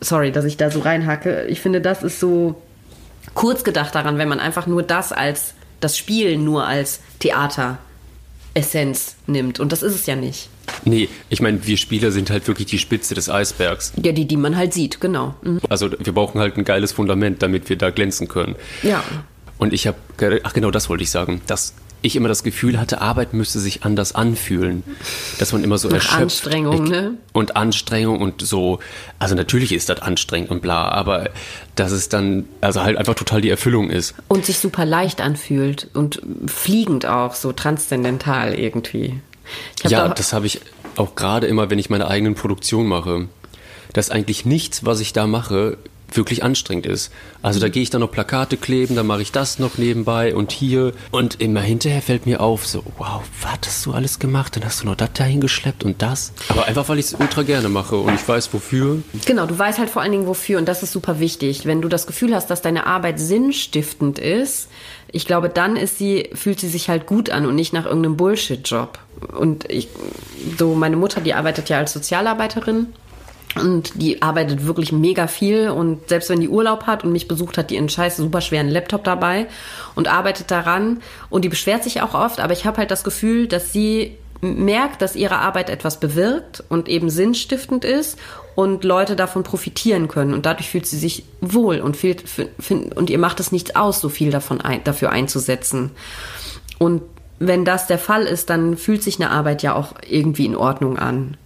sorry, 0.00 0.32
dass 0.32 0.44
ich 0.44 0.56
da 0.56 0.70
so 0.70 0.80
reinhacke, 0.80 1.46
ich 1.46 1.60
finde, 1.60 1.80
das 1.80 2.02
ist 2.02 2.20
so 2.20 2.60
kurz 3.34 3.64
gedacht 3.64 3.94
daran, 3.94 4.18
wenn 4.18 4.28
man 4.28 4.40
einfach 4.40 4.66
nur 4.66 4.82
das 4.82 5.12
als, 5.12 5.54
das 5.80 5.96
Spielen 5.96 6.44
nur 6.44 6.66
als 6.66 7.00
Theater 7.18 7.78
Essenz 8.54 9.16
nimmt. 9.26 9.60
Und 9.60 9.72
das 9.72 9.82
ist 9.82 9.94
es 9.94 10.06
ja 10.06 10.16
nicht. 10.16 10.48
Nee, 10.84 11.08
ich 11.28 11.42
meine, 11.42 11.66
wir 11.66 11.76
Spieler 11.76 12.10
sind 12.10 12.30
halt 12.30 12.46
wirklich 12.46 12.68
die 12.68 12.78
Spitze 12.78 13.14
des 13.14 13.28
Eisbergs. 13.28 13.92
Ja, 14.02 14.12
die, 14.12 14.26
die 14.26 14.36
man 14.36 14.56
halt 14.56 14.72
sieht, 14.72 15.00
genau. 15.00 15.34
Mhm. 15.42 15.60
Also 15.68 15.90
wir 15.98 16.12
brauchen 16.12 16.40
halt 16.40 16.56
ein 16.56 16.64
geiles 16.64 16.92
Fundament, 16.92 17.42
damit 17.42 17.68
wir 17.68 17.76
da 17.76 17.90
glänzen 17.90 18.28
können. 18.28 18.54
Ja. 18.82 19.02
Und 19.58 19.72
ich 19.72 19.86
habe, 19.86 19.98
ach 20.42 20.52
genau, 20.52 20.70
das 20.70 20.88
wollte 20.88 21.02
ich 21.04 21.10
sagen, 21.10 21.40
dass 21.46 21.74
ich 22.04 22.16
immer 22.16 22.28
das 22.28 22.42
Gefühl 22.42 22.78
hatte, 22.78 23.00
Arbeit 23.00 23.32
müsste 23.32 23.58
sich 23.60 23.82
anders 23.82 24.14
anfühlen. 24.14 24.84
Dass 25.38 25.52
man 25.52 25.64
immer 25.64 25.78
so 25.78 25.88
Nach 25.88 25.94
erschöpft. 25.94 26.20
Anstrengung, 26.20 26.84
ne? 26.84 27.14
Und 27.32 27.56
Anstrengung 27.56 28.20
und 28.20 28.42
so. 28.42 28.78
Also 29.18 29.34
natürlich 29.34 29.72
ist 29.72 29.88
das 29.88 30.02
anstrengend 30.02 30.50
und 30.50 30.60
bla, 30.60 30.88
aber 30.90 31.30
dass 31.76 31.92
es 31.92 32.10
dann, 32.10 32.44
also 32.60 32.82
halt 32.82 32.98
einfach 32.98 33.14
total 33.14 33.40
die 33.40 33.48
Erfüllung 33.48 33.88
ist. 33.88 34.14
Und 34.28 34.44
sich 34.44 34.58
super 34.58 34.84
leicht 34.84 35.22
anfühlt 35.22 35.88
und 35.94 36.20
fliegend 36.46 37.06
auch, 37.06 37.34
so 37.34 37.52
transzendental 37.52 38.52
irgendwie. 38.52 39.20
Ja, 39.82 40.08
da 40.08 40.08
das 40.08 40.34
habe 40.34 40.46
ich 40.46 40.60
auch 40.96 41.14
gerade 41.14 41.46
immer, 41.46 41.70
wenn 41.70 41.78
ich 41.78 41.88
meine 41.88 42.08
eigenen 42.08 42.34
Produktion 42.34 42.86
mache. 42.86 43.28
Dass 43.94 44.10
eigentlich 44.10 44.44
nichts, 44.44 44.84
was 44.84 45.00
ich 45.00 45.12
da 45.14 45.26
mache, 45.26 45.78
wirklich 46.16 46.42
anstrengend 46.42 46.86
ist. 46.86 47.12
Also 47.42 47.60
da 47.60 47.68
gehe 47.68 47.82
ich 47.82 47.90
dann 47.90 48.00
noch 48.00 48.10
Plakate 48.10 48.56
kleben, 48.56 48.96
dann 48.96 49.06
mache 49.06 49.22
ich 49.22 49.32
das 49.32 49.58
noch 49.58 49.78
nebenbei 49.78 50.34
und 50.34 50.52
hier. 50.52 50.92
Und 51.10 51.40
immer 51.40 51.60
hinterher 51.60 52.02
fällt 52.02 52.26
mir 52.26 52.40
auf, 52.40 52.66
so, 52.66 52.84
wow, 52.98 53.22
was 53.42 53.58
hast 53.66 53.86
du 53.86 53.92
alles 53.92 54.18
gemacht? 54.18 54.56
Dann 54.56 54.64
hast 54.64 54.82
du 54.82 54.86
noch 54.86 54.96
das 54.96 55.12
dahin 55.12 55.40
geschleppt 55.40 55.84
und 55.84 56.02
das. 56.02 56.32
Aber 56.48 56.66
einfach, 56.66 56.88
weil 56.88 56.98
ich 56.98 57.06
es 57.06 57.14
ultra 57.14 57.42
gerne 57.42 57.68
mache 57.68 57.96
und 57.96 58.14
ich 58.14 58.26
weiß, 58.26 58.52
wofür. 58.52 59.02
Genau, 59.26 59.46
du 59.46 59.58
weißt 59.58 59.78
halt 59.78 59.90
vor 59.90 60.02
allen 60.02 60.12
Dingen, 60.12 60.26
wofür. 60.26 60.58
Und 60.58 60.66
das 60.66 60.82
ist 60.82 60.92
super 60.92 61.20
wichtig. 61.20 61.66
Wenn 61.66 61.82
du 61.82 61.88
das 61.88 62.06
Gefühl 62.06 62.34
hast, 62.34 62.48
dass 62.50 62.62
deine 62.62 62.86
Arbeit 62.86 63.18
sinnstiftend 63.18 64.18
ist, 64.18 64.68
ich 65.12 65.26
glaube, 65.26 65.48
dann 65.48 65.76
ist 65.76 65.98
sie, 65.98 66.30
fühlt 66.34 66.58
sie 66.58 66.68
sich 66.68 66.88
halt 66.88 67.06
gut 67.06 67.30
an 67.30 67.46
und 67.46 67.54
nicht 67.54 67.72
nach 67.72 67.86
irgendeinem 67.86 68.16
Bullshit-Job. 68.16 68.98
Und 69.38 69.70
ich, 69.70 69.88
so, 70.58 70.74
meine 70.74 70.96
Mutter, 70.96 71.20
die 71.20 71.34
arbeitet 71.34 71.68
ja 71.68 71.78
als 71.78 71.92
Sozialarbeiterin 71.92 72.88
und 73.56 74.02
die 74.02 74.20
arbeitet 74.22 74.66
wirklich 74.66 74.92
mega 74.92 75.26
viel. 75.26 75.68
Und 75.68 76.08
selbst 76.08 76.28
wenn 76.28 76.40
die 76.40 76.48
Urlaub 76.48 76.86
hat 76.86 77.04
und 77.04 77.12
mich 77.12 77.28
besucht, 77.28 77.56
hat 77.56 77.70
die 77.70 77.78
einen 77.78 77.88
scheiß 77.88 78.16
super 78.16 78.40
schweren 78.40 78.68
Laptop 78.68 79.04
dabei 79.04 79.46
und 79.94 80.08
arbeitet 80.08 80.50
daran. 80.50 81.02
Und 81.30 81.44
die 81.44 81.48
beschwert 81.48 81.84
sich 81.84 82.02
auch 82.02 82.14
oft, 82.14 82.40
aber 82.40 82.52
ich 82.52 82.66
habe 82.66 82.78
halt 82.78 82.90
das 82.90 83.04
Gefühl, 83.04 83.46
dass 83.46 83.72
sie 83.72 84.16
merkt, 84.40 85.00
dass 85.00 85.16
ihre 85.16 85.38
Arbeit 85.38 85.70
etwas 85.70 86.00
bewirkt 86.00 86.64
und 86.68 86.88
eben 86.88 87.08
sinnstiftend 87.08 87.84
ist 87.84 88.18
und 88.54 88.84
Leute 88.84 89.16
davon 89.16 89.42
profitieren 89.42 90.08
können. 90.08 90.34
Und 90.34 90.46
dadurch 90.46 90.68
fühlt 90.68 90.86
sie 90.86 90.98
sich 90.98 91.24
wohl 91.40 91.80
und 91.80 91.96
fühlt, 91.96 92.24
und 92.94 93.08
ihr 93.08 93.18
macht 93.18 93.40
es 93.40 93.52
nichts 93.52 93.74
aus, 93.74 94.00
so 94.00 94.08
viel 94.08 94.30
davon 94.30 94.60
ein, 94.60 94.84
dafür 94.84 95.10
einzusetzen. 95.10 95.92
Und 96.78 97.02
wenn 97.38 97.64
das 97.64 97.86
der 97.86 97.98
Fall 97.98 98.22
ist, 98.22 98.50
dann 98.50 98.76
fühlt 98.76 99.02
sich 99.02 99.16
eine 99.20 99.30
Arbeit 99.30 99.62
ja 99.62 99.74
auch 99.74 99.94
irgendwie 100.06 100.46
in 100.46 100.56
Ordnung 100.56 100.98
an 100.98 101.36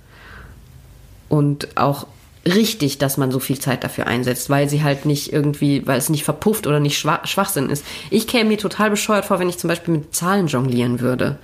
und 1.28 1.76
auch 1.76 2.06
richtig, 2.47 2.99
dass 2.99 3.16
man 3.16 3.30
so 3.30 3.38
viel 3.38 3.58
Zeit 3.58 3.85
dafür 3.85 4.06
einsetzt, 4.06 4.50
weil 4.50 4.68
sie 4.68 4.82
halt 4.82 5.04
nicht 5.04 5.32
irgendwie, 5.32 5.87
weil 5.87 5.99
es 5.99 6.08
nicht 6.08 6.25
verpufft 6.25 6.66
oder 6.66 6.80
nicht 6.80 6.99
Schwach, 6.99 7.26
Schwachsinn 7.26 7.70
ist. 7.70 7.85
Ich 8.11 8.26
käme 8.26 8.50
mir 8.50 8.58
total 8.58 8.90
bescheuert 8.90 9.25
vor, 9.25 9.38
wenn 9.38 9.49
ich 9.49 9.58
zum 9.58 9.68
Beispiel 9.68 9.94
mit 9.94 10.14
Zahlen 10.14 10.47
jonglieren 10.47 11.00
würde. 11.00 11.38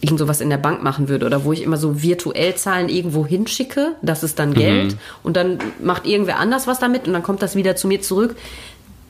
Irgend 0.00 0.20
sowas 0.20 0.40
in 0.40 0.50
der 0.50 0.58
Bank 0.58 0.82
machen 0.82 1.08
würde 1.08 1.26
oder 1.26 1.44
wo 1.44 1.52
ich 1.52 1.62
immer 1.62 1.76
so 1.76 2.02
virtuell 2.02 2.54
Zahlen 2.54 2.88
irgendwo 2.88 3.26
hinschicke, 3.26 3.96
das 4.00 4.22
ist 4.22 4.38
dann 4.38 4.54
Geld 4.54 4.92
mhm. 4.92 4.98
und 5.24 5.36
dann 5.36 5.58
macht 5.82 6.06
irgendwer 6.06 6.38
anders 6.38 6.68
was 6.68 6.78
damit 6.78 7.08
und 7.08 7.14
dann 7.14 7.24
kommt 7.24 7.42
das 7.42 7.56
wieder 7.56 7.74
zu 7.74 7.88
mir 7.88 8.00
zurück. 8.00 8.36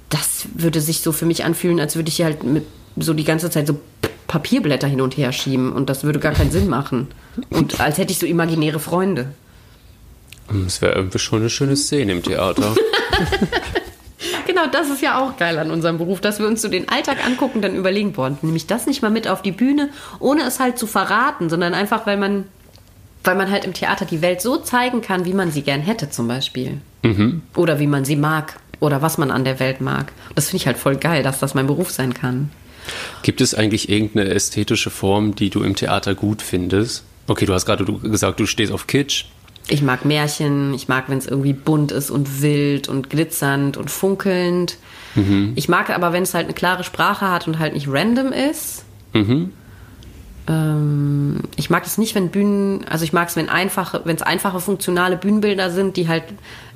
Das 0.09 0.47
würde 0.55 0.81
sich 0.81 1.03
so 1.03 1.13
für 1.13 1.27
mich 1.27 1.45
anfühlen, 1.45 1.79
als 1.79 1.97
würde 1.97 2.09
ich 2.09 2.23
halt 2.23 2.43
mit 2.43 2.65
so 2.97 3.13
die 3.13 3.25
ganze 3.25 3.51
Zeit 3.51 3.67
so 3.67 3.79
Papierblätter 4.29 4.87
hin 4.87 5.03
und 5.03 5.19
her 5.19 5.33
schieben 5.33 5.73
und 5.73 5.91
das 5.91 6.05
würde 6.05 6.21
gar 6.21 6.33
keinen 6.33 6.51
Sinn 6.51 6.69
machen. 6.69 7.09
Und 7.51 7.81
als 7.81 7.99
hätte 7.99 8.13
ich 8.13 8.19
so 8.19 8.27
imaginäre 8.27 8.81
Freunde. 8.81 9.27
Es 10.67 10.81
wäre 10.81 10.95
irgendwie 10.95 11.19
schon 11.19 11.41
eine 11.41 11.51
schöne 11.51 11.77
Szene 11.77 12.13
im 12.13 12.23
Theater. 12.23 12.75
genau, 14.47 14.67
das 14.71 14.89
ist 14.89 15.03
ja 15.03 15.19
auch 15.21 15.37
geil 15.37 15.59
an 15.59 15.71
unserem 15.71 15.99
Beruf, 15.99 16.21
dass 16.21 16.39
wir 16.39 16.47
uns 16.47 16.63
so 16.63 16.69
den 16.69 16.89
Alltag 16.89 17.25
angucken, 17.25 17.61
dann 17.61 17.75
überlegen, 17.75 18.13
boah, 18.13 18.37
nehme 18.43 18.57
ich 18.57 18.67
das 18.67 18.87
nicht 18.87 19.03
mal 19.03 19.11
mit 19.11 19.29
auf 19.29 19.43
die 19.43 19.53
Bühne, 19.53 19.91
ohne 20.19 20.43
es 20.43 20.61
halt 20.61 20.79
zu 20.79 20.87
verraten, 20.87 21.51
sondern 21.51 21.75
einfach, 21.75 22.07
weil 22.07 22.17
man, 22.17 22.45
weil 23.25 23.37
man 23.37 23.51
halt 23.51 23.65
im 23.65 23.75
Theater 23.75 24.05
die 24.05 24.23
Welt 24.23 24.41
so 24.41 24.57
zeigen 24.57 25.03
kann, 25.03 25.25
wie 25.25 25.35
man 25.35 25.51
sie 25.51 25.63
gern 25.63 25.81
hätte, 25.81 26.11
zum 26.11 26.29
Beispiel. 26.29 26.81
Mhm. 27.03 27.43
Oder 27.55 27.79
wie 27.79 27.87
man 27.87 28.05
sie 28.05 28.17
mag. 28.17 28.59
Oder 28.81 29.03
was 29.03 29.19
man 29.19 29.31
an 29.31 29.45
der 29.45 29.59
Welt 29.61 29.81
mag. 29.81 30.13
Das 30.35 30.47
finde 30.47 30.63
ich 30.63 30.67
halt 30.67 30.79
voll 30.79 30.97
geil, 30.97 31.23
dass 31.23 31.41
das 31.41 31.55
mein 31.55 31.67
Beruf 31.67 31.91
sein 31.91 32.15
kann. 32.15 32.51
Gibt 33.23 33.41
es 33.41 33.55
eigentlich 33.55 33.89
irgendeine 33.89 34.31
ästhetische 34.31 34.91
Form, 34.91 35.35
die 35.35 35.51
du 35.51 35.63
im 35.63 35.75
Theater 35.75 36.15
gut 36.15 36.43
findest? 36.43 37.05
Okay, 37.27 37.45
du 37.45 37.53
hast 37.53 37.67
gerade 37.67 37.85
gesagt, 37.85 38.41
du 38.41 38.47
stehst 38.47 38.73
auf 38.73 38.87
Kitsch. 38.87 39.27
Ich 39.71 39.83
mag 39.83 40.05
Märchen, 40.05 40.73
ich 40.73 40.89
mag, 40.89 41.05
wenn 41.09 41.19
es 41.19 41.27
irgendwie 41.27 41.53
bunt 41.53 41.93
ist 41.93 42.11
und 42.11 42.41
wild 42.41 42.89
und 42.89 43.11
glitzernd 43.11 43.77
und 43.77 43.91
funkelnd. 43.91 44.79
Mhm. 45.15 45.53
Ich 45.57 45.69
mag 45.69 45.91
aber, 45.91 46.13
wenn 46.13 46.23
es 46.23 46.35
halt 46.35 46.47
eine 46.47 46.55
klare 46.55 46.85
Sprache 46.85 47.31
hat 47.31 47.47
und 47.47 47.59
halt 47.59 47.75
nicht 47.75 47.89
random 47.89 48.33
ist. 48.33 48.85
Mhm. 49.13 49.53
Ähm, 50.49 51.41
ich 51.57 51.69
mag 51.69 51.85
es 51.85 51.99
nicht, 51.99 52.15
wenn 52.15 52.31
Bühnen, 52.31 52.87
also 52.89 53.05
ich 53.05 53.13
mag 53.13 53.29
es, 53.29 53.37
wenn 53.37 53.49
einfache, 53.49 54.01
wenn 54.05 54.17
es 54.17 54.23
einfache 54.23 54.61
funktionale 54.61 55.17
Bühnenbilder 55.17 55.71
sind, 55.71 55.97
die 55.97 56.09
halt 56.09 56.25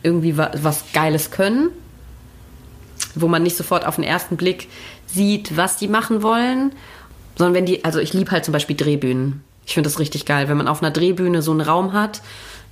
irgendwie 0.02 0.36
was, 0.36 0.62
was 0.62 0.84
Geiles 0.92 1.30
können, 1.30 1.70
wo 3.14 3.28
man 3.28 3.42
nicht 3.42 3.56
sofort 3.56 3.86
auf 3.86 3.96
den 3.96 4.04
ersten 4.04 4.36
Blick 4.36 4.68
sieht, 5.06 5.56
was 5.56 5.78
die 5.78 5.88
machen 5.88 6.22
wollen, 6.22 6.72
sondern 7.36 7.54
wenn 7.54 7.66
die, 7.66 7.84
also 7.84 7.98
ich 7.98 8.12
liebe 8.12 8.30
halt 8.30 8.44
zum 8.44 8.52
Beispiel 8.52 8.76
Drehbühnen. 8.76 9.42
Ich 9.64 9.74
finde 9.74 9.88
das 9.88 9.98
richtig 9.98 10.26
geil, 10.26 10.48
wenn 10.48 10.56
man 10.56 10.68
auf 10.68 10.82
einer 10.82 10.90
Drehbühne 10.90 11.40
so 11.40 11.52
einen 11.52 11.60
Raum 11.60 11.92
hat 11.92 12.20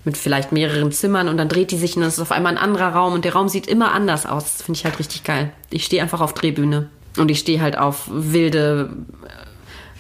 mit 0.05 0.17
vielleicht 0.17 0.53
mehreren 0.53 0.93
Zimmern 0.93 1.29
und 1.29 1.37
dann 1.37 1.49
dreht 1.49 1.71
die 1.71 1.77
sich 1.77 1.95
und 1.95 2.03
dann 2.03 2.09
ist 2.09 2.19
auf 2.21 2.33
einmal 2.33 2.57
ein 2.57 2.63
anderer 2.63 2.89
Raum 2.89 3.13
und 3.13 3.25
der 3.25 3.35
Raum 3.35 3.49
sieht 3.49 3.67
immer 3.67 3.93
anders 3.93 4.27
aus. 4.27 4.45
Das 4.45 4.63
finde 4.63 4.79
ich 4.79 4.85
halt 4.85 4.99
richtig 4.99 5.25
geil. 5.25 5.53
Ich 5.69 5.85
stehe 5.85 6.03
einfach 6.03 6.21
auf 6.21 6.33
Drehbühne 6.33 6.89
und 7.17 7.31
ich 7.31 7.41
stehe 7.41 7.61
halt 7.61 7.77
auf 7.77 8.05
wilde, 8.09 8.91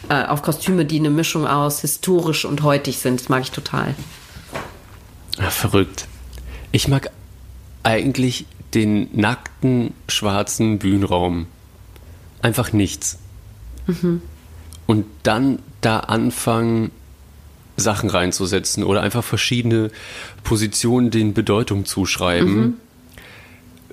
äh, 0.08 0.24
auf 0.24 0.42
Kostüme, 0.42 0.84
die 0.84 0.98
eine 0.98 1.10
Mischung 1.10 1.46
aus 1.46 1.82
historisch 1.82 2.44
und 2.44 2.62
heutig 2.62 2.98
sind. 2.98 3.20
Das 3.20 3.28
mag 3.28 3.42
ich 3.42 3.50
total. 3.50 3.94
Ja, 5.38 5.50
verrückt. 5.50 6.06
Ich 6.72 6.88
mag 6.88 7.10
eigentlich 7.82 8.46
den 8.74 9.08
nackten 9.12 9.92
schwarzen 10.08 10.78
Bühnenraum. 10.78 11.46
Einfach 12.42 12.72
nichts. 12.72 13.18
Mhm. 13.86 14.22
Und 14.86 15.06
dann 15.22 15.58
da 15.80 16.00
anfangen, 16.00 16.90
Sachen 17.80 18.10
reinzusetzen 18.10 18.84
oder 18.84 19.02
einfach 19.02 19.24
verschiedene 19.24 19.90
Positionen 20.44 21.10
den 21.10 21.34
Bedeutung 21.34 21.84
zuschreiben. 21.84 22.54
Mhm. 22.54 22.74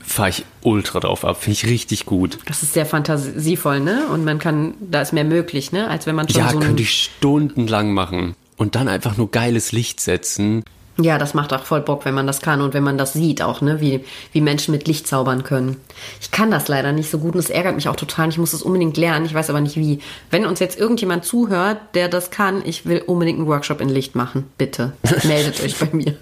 Fahre 0.02 0.30
ich 0.30 0.46
ultra 0.62 1.02
drauf 1.02 1.26
ab, 1.26 1.42
finde 1.42 1.54
ich 1.54 1.66
richtig 1.66 2.06
gut. 2.06 2.38
Das 2.46 2.64
ist 2.64 2.74
sehr 2.74 2.86
fantasievoll, 2.86 3.82
ne? 3.82 4.08
Und 4.08 4.24
man 4.24 4.40
kann, 4.40 4.76
da 4.80 5.02
ist 5.02 5.12
mehr 5.12 5.26
möglich, 5.26 5.74
ne? 5.74 5.90
Als 5.90 6.08
wenn 6.08 6.16
man 6.16 6.30
schon 6.30 6.42
ja, 6.42 6.50
so. 6.50 6.60
Ja, 6.60 6.66
könnte 6.66 6.84
ich 6.84 6.94
stundenlang 6.94 7.94
machen. 7.94 8.36
Und 8.56 8.76
dann 8.76 8.88
einfach 8.88 9.18
nur 9.18 9.30
geiles 9.30 9.72
Licht 9.72 10.00
setzen. 10.00 10.64
Ja, 11.00 11.20
das 11.20 11.36
macht 11.36 11.54
auch 11.54 11.64
voll 11.64 11.82
Bock, 11.82 12.06
wenn 12.06 12.16
man 12.16 12.26
das 12.26 12.42
kann 12.42 12.60
und 12.62 12.74
wenn 12.74 12.84
man 12.84 12.98
das 12.98 13.14
sieht 13.14 13.44
auch, 13.44 13.62
ne, 13.62 13.80
wie, 13.80 14.04
wie 14.32 14.42
Menschen 14.42 14.72
mit 14.72 14.88
Licht 14.88 15.08
zaubern 15.08 15.44
können. 15.44 15.78
Ich 16.20 16.32
kann 16.32 16.50
das 16.50 16.68
leider 16.68 16.92
nicht 16.92 17.12
so 17.12 17.20
gut 17.20 17.36
und 17.36 17.40
es 17.40 17.52
ärgert 17.52 17.76
mich 17.76 17.88
auch 17.88 17.96
total. 17.96 18.30
Ich 18.30 18.40
muss 18.40 18.52
das 18.52 18.64
unbedingt 18.64 18.98
lernen, 18.98 19.26
ich 19.26 19.34
weiß 19.34 19.52
aber 19.52 19.62
nicht 19.62 19.78
wie. 19.78 20.00
Wenn 20.32 20.48
uns 20.48 20.60
jetzt 20.60 20.80
irgendjemand 20.80 21.24
zuhört, 21.24 21.78
der 21.94 22.10
das 22.10 22.32
kann, 22.32 22.64
ich 22.66 22.88
will 22.88 23.04
unbedingt 23.06 23.38
einen 23.38 23.48
Workshop 23.48 23.80
in 23.80 23.90
Licht 23.90 24.16
machen. 24.16 24.46
Bitte, 24.58 24.94
meldet 25.24 25.62
euch 25.64 25.78
bei 25.78 25.90
mir. 25.92 26.18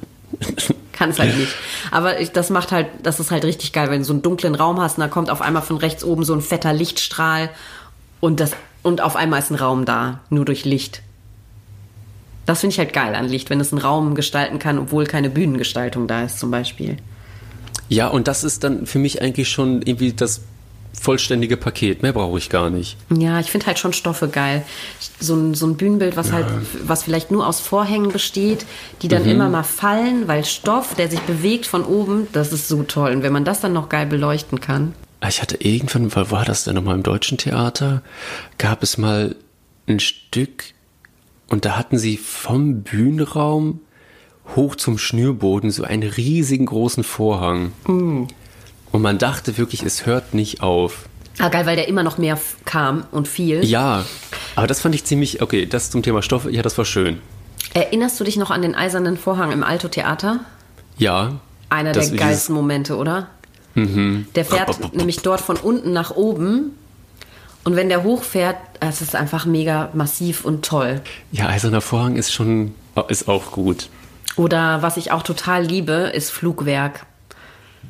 Kann 0.92 1.12
es 1.12 1.20
halt 1.20 1.38
nicht. 1.38 1.56
Aber 1.92 2.20
ich, 2.20 2.32
das 2.32 2.50
macht 2.50 2.72
halt, 2.74 2.88
das 3.02 3.22
ist 3.22 3.32
halt 3.32 3.46
richtig 3.46 3.72
geil, 3.72 3.90
wenn 3.90 4.00
du 4.00 4.06
so 4.06 4.14
einen 4.14 4.22
dunklen 4.22 4.56
Raum 4.56 4.82
hast 4.82 4.98
und 4.98 5.02
da 5.02 5.08
kommt 5.08 5.30
auf 5.30 5.42
einmal 5.42 5.62
von 5.62 5.78
rechts 5.78 6.04
oben 6.04 6.26
so 6.26 6.34
ein 6.34 6.42
fetter 6.42 6.74
Lichtstrahl 6.74 7.50
und 8.20 8.42
das, 8.42 8.52
und 8.84 9.02
auf 9.02 9.16
einmal 9.16 9.40
ist 9.40 9.52
ein 9.52 9.56
Raum 9.56 9.86
da, 9.86 10.20
nur 10.30 10.44
durch 10.44 10.66
Licht. 10.66 11.02
Das 12.46 12.62
finde 12.62 12.74
ich 12.74 12.80
halt 12.80 12.94
geil 12.94 13.16
an 13.16 13.28
Licht, 13.28 13.50
wenn 13.50 13.60
es 13.60 13.72
einen 13.72 13.82
Raum 13.82 14.16
gestalten 14.16 14.60
kann, 14.60 14.78
obwohl 14.78 15.06
keine 15.06 15.30
Bühnengestaltung 15.30 16.08
da 16.08 16.24
ist, 16.24 16.40
zum 16.40 16.52
Beispiel. 16.52 16.98
Ja, 17.90 18.08
und 18.08 18.28
das 18.28 18.44
ist 18.44 18.64
dann 18.64 18.86
für 18.86 19.00
mich 19.00 19.22
eigentlich 19.22 19.50
schon 19.50 19.82
irgendwie 19.82 20.14
das 20.14 20.42
vollständige 21.00 21.58
Paket. 21.58 22.02
Mehr 22.02 22.14
brauche 22.14 22.38
ich 22.38 22.50
gar 22.50 22.70
nicht. 22.70 22.98
Ja, 23.16 23.40
ich 23.40 23.52
finde 23.52 23.68
halt 23.68 23.80
schon 23.80 23.94
Stoffe 23.94 24.28
geil. 24.28 24.64
So 25.20 25.36
ein, 25.36 25.54
so 25.54 25.68
ein 25.68 25.78
Bühnenbild, 25.78 26.18
was 26.18 26.32
halt, 26.32 26.48
ja. 26.48 26.54
halt, 26.54 26.66
was 26.86 27.04
vielleicht 27.04 27.32
nur 27.32 27.48
aus 27.48 27.60
Vorhängen 27.60 28.12
besteht, 28.12 28.66
die 29.02 29.08
dann 29.08 29.24
mhm. 29.24 29.30
immer 29.30 29.50
mal 29.50 29.64
fallen, 29.64 30.28
weil 30.28 30.46
Stoff, 30.46 30.96
der 30.96 31.10
sich 31.10 31.20
bewegt 31.22 31.66
von 31.68 31.84
oben, 31.84 32.28
das 32.32 32.52
ist 32.52 32.68
so 32.68 32.84
toll. 32.84 33.12
Und 33.12 33.24
wenn 33.24 33.34
man 33.34 33.46
das 33.46 33.62
dann 33.62 33.74
noch 33.74 33.90
geil 33.90 34.06
beleuchten 34.08 34.60
kann. 34.60 34.94
Ah, 35.20 35.28
ich 35.28 35.42
hatte 35.42 35.58
irgendwann, 35.60 36.16
wo 36.16 36.32
war 36.32 36.46
das 36.46 36.64
denn 36.64 36.76
nochmal 36.76 36.96
im 36.96 37.04
deutschen 37.04 37.38
Theater? 37.38 38.02
Gab 38.58 38.84
es 38.84 38.98
mal 38.98 39.36
ein 39.88 40.00
Stück, 40.00 40.75
und 41.48 41.66
da 41.66 41.78
hatten 41.78 41.98
sie 41.98 42.18
vom 42.18 42.82
Bühnenraum 42.82 43.80
hoch 44.56 44.76
zum 44.76 44.98
Schnürboden 44.98 45.72
so 45.72 45.84
einen 45.84 46.04
riesigen 46.04 46.66
großen 46.66 47.04
Vorhang. 47.04 47.72
Mm. 47.88 48.26
Und 48.92 49.02
man 49.02 49.18
dachte 49.18 49.58
wirklich, 49.58 49.84
es 49.84 50.06
hört 50.06 50.34
nicht 50.34 50.62
auf. 50.62 51.10
Ah, 51.40 51.50
geil, 51.50 51.66
weil 51.66 51.76
der 51.76 51.88
immer 51.88 52.04
noch 52.04 52.18
mehr 52.18 52.40
kam 52.64 53.06
und 53.12 53.28
viel. 53.28 53.64
Ja. 53.66 54.06
Aber 54.56 54.68
das 54.68 54.82
fand 54.82 54.96
ich 54.96 55.04
ziemlich, 55.04 55.42
okay, 55.42 55.66
das 55.66 55.92
zum 55.92 56.02
Thema 56.02 56.22
Stoff, 56.22 56.50
ja, 56.50 56.62
das 56.62 56.78
war 56.78 56.86
schön. 56.86 57.20
Erinnerst 57.74 58.20
du 58.20 58.24
dich 58.24 58.38
noch 58.38 58.52
an 58.52 58.62
den 58.62 58.74
eisernen 58.74 59.18
Vorhang 59.18 59.52
im 59.52 59.64
Alto 59.64 59.90
Theater? 59.90 60.40
Ja. 60.98 61.40
Einer 61.70 61.92
der 61.92 62.08
geilsten 62.10 62.56
Momente, 62.56 62.96
oder? 62.96 63.28
Mhm. 63.74 64.28
Der 64.36 64.46
fährt 64.46 64.96
nämlich 64.96 65.18
dort 65.18 65.42
von 65.42 65.58
unten 65.58 65.92
nach 65.92 66.12
oben. 66.12 66.72
Und 67.66 67.76
wenn 67.76 67.90
der 67.90 68.04
hochfährt, 68.04 68.56
es 68.90 69.02
ist 69.02 69.16
einfach 69.16 69.46
mega 69.46 69.90
massiv 69.94 70.46
und 70.46 70.66
toll. 70.66 71.02
Ja, 71.32 71.48
eiserner 71.48 71.82
Vorhang 71.82 72.16
ist 72.16 72.34
schon, 72.34 72.74
ist 73.08 73.28
auch 73.28 73.52
gut. 73.52 73.90
Oder 74.38 74.82
was 74.82 74.98
ich 74.98 75.12
auch 75.12 75.24
total 75.24 75.64
liebe, 75.64 76.12
ist 76.14 76.32
Flugwerk. 76.32 77.06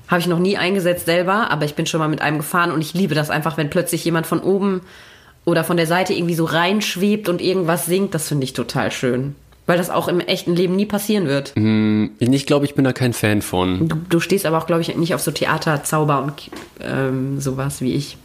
Habe 0.07 0.19
ich 0.19 0.27
noch 0.27 0.39
nie 0.39 0.57
eingesetzt 0.57 1.05
selber, 1.05 1.49
aber 1.49 1.65
ich 1.65 1.75
bin 1.75 1.87
schon 1.87 1.99
mal 1.99 2.07
mit 2.07 2.21
einem 2.21 2.37
gefahren 2.37 2.71
und 2.71 2.81
ich 2.81 2.93
liebe 2.93 3.15
das 3.15 3.29
einfach, 3.29 3.57
wenn 3.57 3.69
plötzlich 3.69 4.05
jemand 4.05 4.27
von 4.27 4.39
oben 4.39 4.81
oder 5.45 5.63
von 5.63 5.77
der 5.77 5.87
Seite 5.87 6.13
irgendwie 6.13 6.35
so 6.35 6.45
reinschwebt 6.45 7.29
und 7.29 7.41
irgendwas 7.41 7.85
singt. 7.85 8.13
Das 8.13 8.27
finde 8.27 8.43
ich 8.43 8.53
total 8.53 8.91
schön. 8.91 9.35
Weil 9.67 9.77
das 9.77 9.89
auch 9.89 10.07
im 10.07 10.19
echten 10.19 10.55
Leben 10.55 10.75
nie 10.75 10.85
passieren 10.85 11.27
wird. 11.27 11.53
Mm, 11.55 12.07
ich 12.19 12.45
glaube, 12.45 12.65
ich 12.65 12.75
bin 12.75 12.83
da 12.83 12.93
kein 12.93 13.13
Fan 13.13 13.41
von. 13.41 13.87
Du, 13.87 13.95
du 14.09 14.19
stehst 14.19 14.45
aber 14.45 14.59
auch, 14.59 14.67
glaube 14.67 14.81
ich, 14.81 14.95
nicht 14.95 15.15
auf 15.15 15.21
so 15.21 15.31
Theaterzauber 15.31 16.21
und 16.21 16.33
ähm, 16.81 17.39
sowas 17.39 17.81
wie 17.81 17.93
ich. 17.93 18.17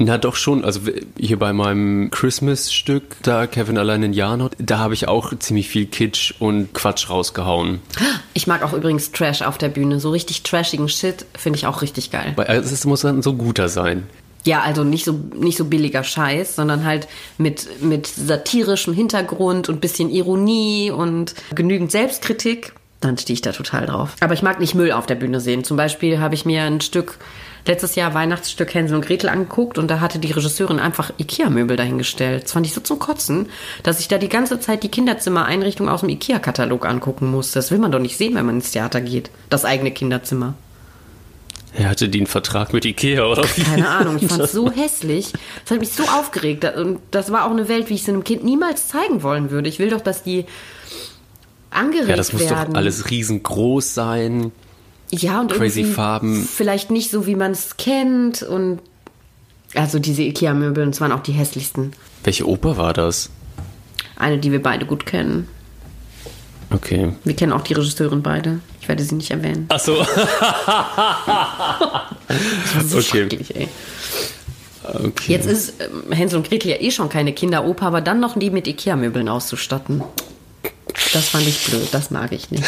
Na 0.00 0.16
doch 0.16 0.36
schon, 0.36 0.64
also 0.64 0.80
hier 1.18 1.38
bei 1.40 1.52
meinem 1.52 2.10
Christmas-Stück, 2.12 3.16
da 3.22 3.48
Kevin 3.48 3.78
allein 3.78 4.04
in 4.04 4.12
Janot, 4.12 4.52
da 4.58 4.78
habe 4.78 4.94
ich 4.94 5.08
auch 5.08 5.36
ziemlich 5.36 5.68
viel 5.68 5.86
Kitsch 5.86 6.34
und 6.38 6.72
Quatsch 6.72 7.10
rausgehauen. 7.10 7.80
Ich 8.32 8.46
mag 8.46 8.62
auch 8.62 8.72
übrigens 8.72 9.10
Trash 9.10 9.42
auf 9.42 9.58
der 9.58 9.68
Bühne, 9.68 9.98
so 9.98 10.10
richtig 10.10 10.44
trashigen 10.44 10.88
Shit 10.88 11.26
finde 11.36 11.58
ich 11.58 11.66
auch 11.66 11.82
richtig 11.82 12.12
geil. 12.12 12.34
Also 12.36 12.72
es 12.72 12.84
muss 12.84 13.00
dann 13.00 13.22
so 13.22 13.34
guter 13.34 13.68
sein. 13.68 14.06
Ja, 14.48 14.62
also 14.62 14.82
nicht 14.82 15.04
so, 15.04 15.12
nicht 15.34 15.58
so 15.58 15.66
billiger 15.66 16.02
Scheiß, 16.02 16.56
sondern 16.56 16.86
halt 16.86 17.06
mit, 17.36 17.82
mit 17.82 18.06
satirischem 18.06 18.94
Hintergrund 18.94 19.68
und 19.68 19.82
bisschen 19.82 20.08
Ironie 20.08 20.90
und 20.90 21.34
genügend 21.54 21.92
Selbstkritik. 21.92 22.72
Dann 23.02 23.18
stehe 23.18 23.34
ich 23.34 23.42
da 23.42 23.52
total 23.52 23.84
drauf. 23.84 24.16
Aber 24.20 24.32
ich 24.32 24.40
mag 24.40 24.58
nicht 24.58 24.74
Müll 24.74 24.90
auf 24.90 25.04
der 25.04 25.16
Bühne 25.16 25.40
sehen. 25.40 25.64
Zum 25.64 25.76
Beispiel 25.76 26.18
habe 26.18 26.34
ich 26.34 26.46
mir 26.46 26.62
ein 26.62 26.80
Stück, 26.80 27.18
letztes 27.66 27.94
Jahr 27.94 28.14
Weihnachtsstück 28.14 28.72
Hänsel 28.72 28.96
und 28.96 29.04
Gretel 29.04 29.28
angeguckt 29.28 29.76
und 29.76 29.90
da 29.90 30.00
hatte 30.00 30.18
die 30.18 30.32
Regisseurin 30.32 30.78
einfach 30.78 31.12
Ikea-Möbel 31.18 31.76
dahingestellt. 31.76 32.44
Das 32.44 32.52
fand 32.52 32.64
ich 32.64 32.72
so 32.72 32.80
zum 32.80 32.98
Kotzen, 32.98 33.50
dass 33.82 34.00
ich 34.00 34.08
da 34.08 34.16
die 34.16 34.30
ganze 34.30 34.60
Zeit 34.60 34.82
die 34.82 34.88
Kinderzimmereinrichtung 34.88 35.90
aus 35.90 36.00
dem 36.00 36.08
Ikea-Katalog 36.08 36.86
angucken 36.86 37.30
musste. 37.30 37.58
Das 37.58 37.70
will 37.70 37.78
man 37.80 37.92
doch 37.92 38.00
nicht 38.00 38.16
sehen, 38.16 38.34
wenn 38.34 38.46
man 38.46 38.56
ins 38.56 38.70
Theater 38.70 39.02
geht. 39.02 39.30
Das 39.50 39.66
eigene 39.66 39.90
Kinderzimmer. 39.90 40.54
Er 41.74 41.90
hatte 41.90 42.08
den 42.08 42.26
Vertrag 42.26 42.72
mit 42.72 42.84
Ikea, 42.84 43.24
oder 43.24 43.44
wie? 43.56 43.62
Keine 43.62 43.88
Ahnung, 43.88 44.18
ich 44.20 44.26
fand 44.28 44.42
es 44.42 44.52
so 44.52 44.70
hässlich. 44.74 45.32
Das 45.64 45.72
hat 45.72 45.80
mich 45.80 45.92
so 45.92 46.04
aufgeregt. 46.04 46.64
Und 46.76 47.00
das 47.10 47.30
war 47.30 47.44
auch 47.46 47.50
eine 47.50 47.68
Welt, 47.68 47.90
wie 47.90 47.94
ich 47.94 48.02
es 48.02 48.08
einem 48.08 48.24
Kind 48.24 48.44
niemals 48.44 48.88
zeigen 48.88 49.22
wollen 49.22 49.50
würde. 49.50 49.68
Ich 49.68 49.78
will 49.78 49.90
doch, 49.90 50.00
dass 50.00 50.22
die 50.22 50.46
angeregt 51.70 52.08
werden. 52.08 52.10
Ja, 52.10 52.16
das 52.16 52.32
muss 52.32 52.42
werden. 52.42 52.72
doch 52.72 52.78
alles 52.78 53.10
riesengroß 53.10 53.94
sein. 53.94 54.52
Ja, 55.10 55.40
und 55.40 55.52
crazy 55.52 55.84
Farben. 55.84 56.44
Vielleicht 56.44 56.90
nicht 56.90 57.10
so, 57.10 57.26
wie 57.26 57.34
man 57.34 57.52
es 57.52 57.76
kennt. 57.76 58.42
Und 58.42 58.80
also 59.74 59.98
diese 59.98 60.22
Ikea-Möbel, 60.22 60.84
und 60.84 60.90
es 60.90 61.00
waren 61.00 61.12
auch 61.12 61.22
die 61.22 61.32
hässlichsten. 61.32 61.92
Welche 62.24 62.46
Oper 62.48 62.76
war 62.76 62.92
das? 62.92 63.30
Eine, 64.16 64.38
die 64.38 64.52
wir 64.52 64.62
beide 64.62 64.84
gut 64.86 65.06
kennen. 65.06 65.48
Okay. 66.70 67.12
Wir 67.24 67.36
kennen 67.36 67.52
auch 67.52 67.62
die 67.62 67.72
Regisseurin 67.72 68.22
beide. 68.22 68.60
Ich 68.88 68.90
werde 68.90 69.04
sie 69.04 69.16
nicht 69.16 69.30
erwähnen. 69.30 69.66
Ach 69.68 69.78
so. 69.78 70.02
so 72.86 72.96
okay. 72.96 73.28
ey. 73.54 73.68
Okay. 74.82 75.30
Jetzt 75.30 75.46
ist 75.46 75.74
ähm, 75.78 76.10
Hänsel 76.10 76.38
und 76.38 76.48
Gretel 76.48 76.70
ja 76.70 76.80
eh 76.80 76.90
schon 76.90 77.10
keine 77.10 77.34
Kinderoper, 77.34 77.84
aber 77.84 78.00
dann 78.00 78.18
noch 78.18 78.38
die 78.38 78.48
mit 78.48 78.66
Ikea-Möbeln 78.66 79.28
auszustatten. 79.28 80.02
Das 81.12 81.28
fand 81.28 81.46
ich 81.46 81.66
blöd, 81.66 81.88
das 81.92 82.10
mag 82.10 82.32
ich 82.32 82.50
nicht. 82.50 82.64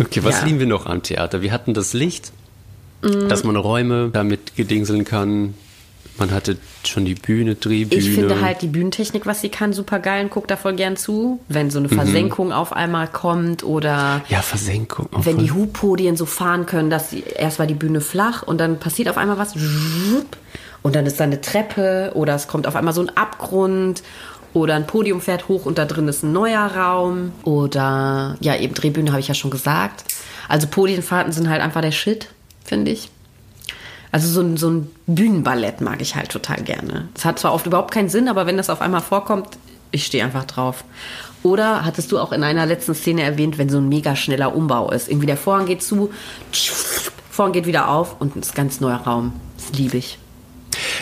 Okay, 0.00 0.22
was 0.22 0.42
ja. 0.42 0.44
lieben 0.44 0.60
wir 0.60 0.66
noch 0.68 0.86
am 0.86 1.02
Theater? 1.02 1.42
Wir 1.42 1.50
hatten 1.50 1.74
das 1.74 1.92
Licht, 1.92 2.30
mm. 3.02 3.26
dass 3.28 3.42
man 3.42 3.56
Räume 3.56 4.10
damit 4.12 4.54
gedingseln 4.54 5.04
kann. 5.04 5.54
Man 6.16 6.30
hatte 6.30 6.58
schon 6.84 7.04
die 7.04 7.14
Bühne, 7.14 7.56
Drehbühne. 7.56 8.00
Ich 8.00 8.14
finde 8.14 8.40
halt 8.40 8.62
die 8.62 8.68
Bühnentechnik, 8.68 9.26
was 9.26 9.40
sie 9.40 9.48
kann, 9.48 9.72
super 9.72 9.98
geil 9.98 10.24
und 10.24 10.30
gucke 10.30 10.46
da 10.46 10.56
voll 10.56 10.74
gern 10.74 10.96
zu. 10.96 11.40
Wenn 11.48 11.70
so 11.70 11.78
eine 11.78 11.88
mhm. 11.88 11.96
Versenkung 11.96 12.46
mhm. 12.48 12.52
auf 12.52 12.72
einmal 12.72 13.08
kommt 13.08 13.64
oder. 13.64 14.22
Ja, 14.28 14.40
Versenkung. 14.40 15.08
Wenn 15.12 15.38
die 15.38 15.50
Hubpodien 15.50 16.16
so 16.16 16.26
fahren 16.26 16.66
können, 16.66 16.90
dass 16.90 17.10
sie, 17.10 17.24
erst 17.36 17.58
war 17.58 17.66
die 17.66 17.74
Bühne 17.74 18.00
flach 18.00 18.42
und 18.42 18.58
dann 18.58 18.78
passiert 18.78 19.08
auf 19.08 19.18
einmal 19.18 19.38
was. 19.38 19.54
Und 20.82 20.94
dann 20.94 21.06
ist 21.06 21.18
da 21.18 21.24
eine 21.24 21.40
Treppe 21.40 22.12
oder 22.14 22.34
es 22.34 22.46
kommt 22.46 22.66
auf 22.66 22.76
einmal 22.76 22.94
so 22.94 23.00
ein 23.00 23.16
Abgrund 23.16 24.02
oder 24.52 24.74
ein 24.74 24.86
Podium 24.86 25.20
fährt 25.20 25.48
hoch 25.48 25.66
und 25.66 25.78
da 25.78 25.84
drin 25.84 26.06
ist 26.08 26.22
ein 26.22 26.32
neuer 26.32 26.66
Raum. 26.66 27.32
Oder 27.42 28.36
ja, 28.40 28.56
eben 28.56 28.74
Drehbühne 28.74 29.10
habe 29.10 29.20
ich 29.20 29.28
ja 29.28 29.34
schon 29.34 29.50
gesagt. 29.50 30.04
Also 30.48 30.68
Podienfahrten 30.68 31.32
sind 31.32 31.48
halt 31.48 31.60
einfach 31.60 31.80
der 31.80 31.90
Shit, 31.90 32.28
finde 32.64 32.92
ich. 32.92 33.10
Also 34.14 34.28
so 34.28 34.42
ein, 34.42 34.56
so 34.56 34.70
ein 34.70 34.88
Bühnenballett 35.08 35.80
mag 35.80 36.00
ich 36.00 36.14
halt 36.14 36.28
total 36.28 36.62
gerne. 36.62 37.08
Es 37.16 37.24
hat 37.24 37.40
zwar 37.40 37.52
oft 37.52 37.66
überhaupt 37.66 37.90
keinen 37.90 38.08
Sinn, 38.08 38.28
aber 38.28 38.46
wenn 38.46 38.56
das 38.56 38.70
auf 38.70 38.80
einmal 38.80 39.00
vorkommt, 39.00 39.48
ich 39.90 40.06
stehe 40.06 40.22
einfach 40.22 40.44
drauf. 40.44 40.84
Oder 41.42 41.84
hattest 41.84 42.12
du 42.12 42.20
auch 42.20 42.30
in 42.30 42.44
einer 42.44 42.64
letzten 42.64 42.94
Szene 42.94 43.22
erwähnt, 43.22 43.58
wenn 43.58 43.68
so 43.68 43.78
ein 43.78 43.88
mega 43.88 44.14
schneller 44.14 44.54
Umbau 44.54 44.92
ist? 44.92 45.08
Irgendwie 45.08 45.26
der 45.26 45.36
Vorhang 45.36 45.66
geht 45.66 45.82
zu, 45.82 46.12
Vorhang 47.28 47.52
geht 47.52 47.66
wieder 47.66 47.88
auf 47.88 48.20
und 48.20 48.36
ein 48.36 48.42
ganz 48.54 48.80
neuer 48.80 48.98
Raum. 48.98 49.32
Das 49.56 49.76
liebe 49.76 49.96
ich. 49.96 50.16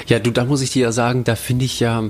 Ja, 0.07 0.19
du, 0.19 0.31
da 0.31 0.47
muss 0.47 0.63
ich 0.63 0.71
dir 0.71 0.85
ja 0.85 0.93
sagen, 0.93 1.25
da 1.25 1.35
finde 1.35 1.67
ich 1.67 1.81
ja 1.81 2.05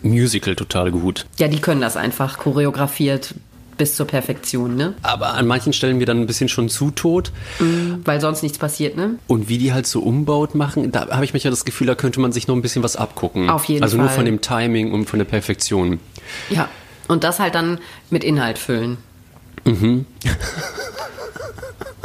Musical 0.00 0.56
total 0.56 0.92
gut. 0.92 1.26
Ja, 1.36 1.48
die 1.48 1.60
können 1.60 1.82
das 1.82 1.98
einfach 1.98 2.38
choreografiert 2.38 3.34
bis 3.76 3.94
zur 3.96 4.06
Perfektion, 4.06 4.76
ne? 4.76 4.94
Aber 5.02 5.34
an 5.34 5.46
manchen 5.46 5.72
Stellen 5.72 5.98
mir 5.98 6.06
dann 6.06 6.20
ein 6.20 6.26
bisschen 6.26 6.48
schon 6.48 6.68
zu 6.68 6.90
tot. 6.90 7.32
Mhm, 7.58 8.02
weil 8.04 8.20
sonst 8.20 8.42
nichts 8.42 8.58
passiert, 8.58 8.96
ne? 8.96 9.16
Und 9.26 9.48
wie 9.48 9.58
die 9.58 9.72
halt 9.72 9.86
so 9.86 10.00
umbaut 10.00 10.54
machen, 10.54 10.90
da 10.92 11.08
habe 11.10 11.24
ich 11.24 11.34
mich 11.34 11.44
ja 11.44 11.50
das 11.50 11.64
Gefühl, 11.64 11.86
da 11.86 11.94
könnte 11.94 12.20
man 12.20 12.32
sich 12.32 12.46
noch 12.46 12.54
ein 12.54 12.62
bisschen 12.62 12.82
was 12.82 12.96
abgucken. 12.96 13.50
Auf 13.50 13.64
jeden 13.64 13.82
also 13.82 13.96
Fall. 13.96 14.06
Also 14.06 14.12
nur 14.12 14.16
von 14.16 14.24
dem 14.24 14.40
Timing 14.40 14.92
und 14.92 15.08
von 15.08 15.18
der 15.18 15.26
Perfektion. 15.26 16.00
Ja, 16.50 16.68
und 17.08 17.24
das 17.24 17.38
halt 17.40 17.54
dann 17.54 17.78
mit 18.10 18.24
Inhalt 18.24 18.58
füllen. 18.58 18.98
Mhm. 19.64 20.06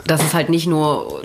dass 0.05 0.23
es 0.23 0.33
halt 0.33 0.49
nicht 0.49 0.65
nur 0.65 1.21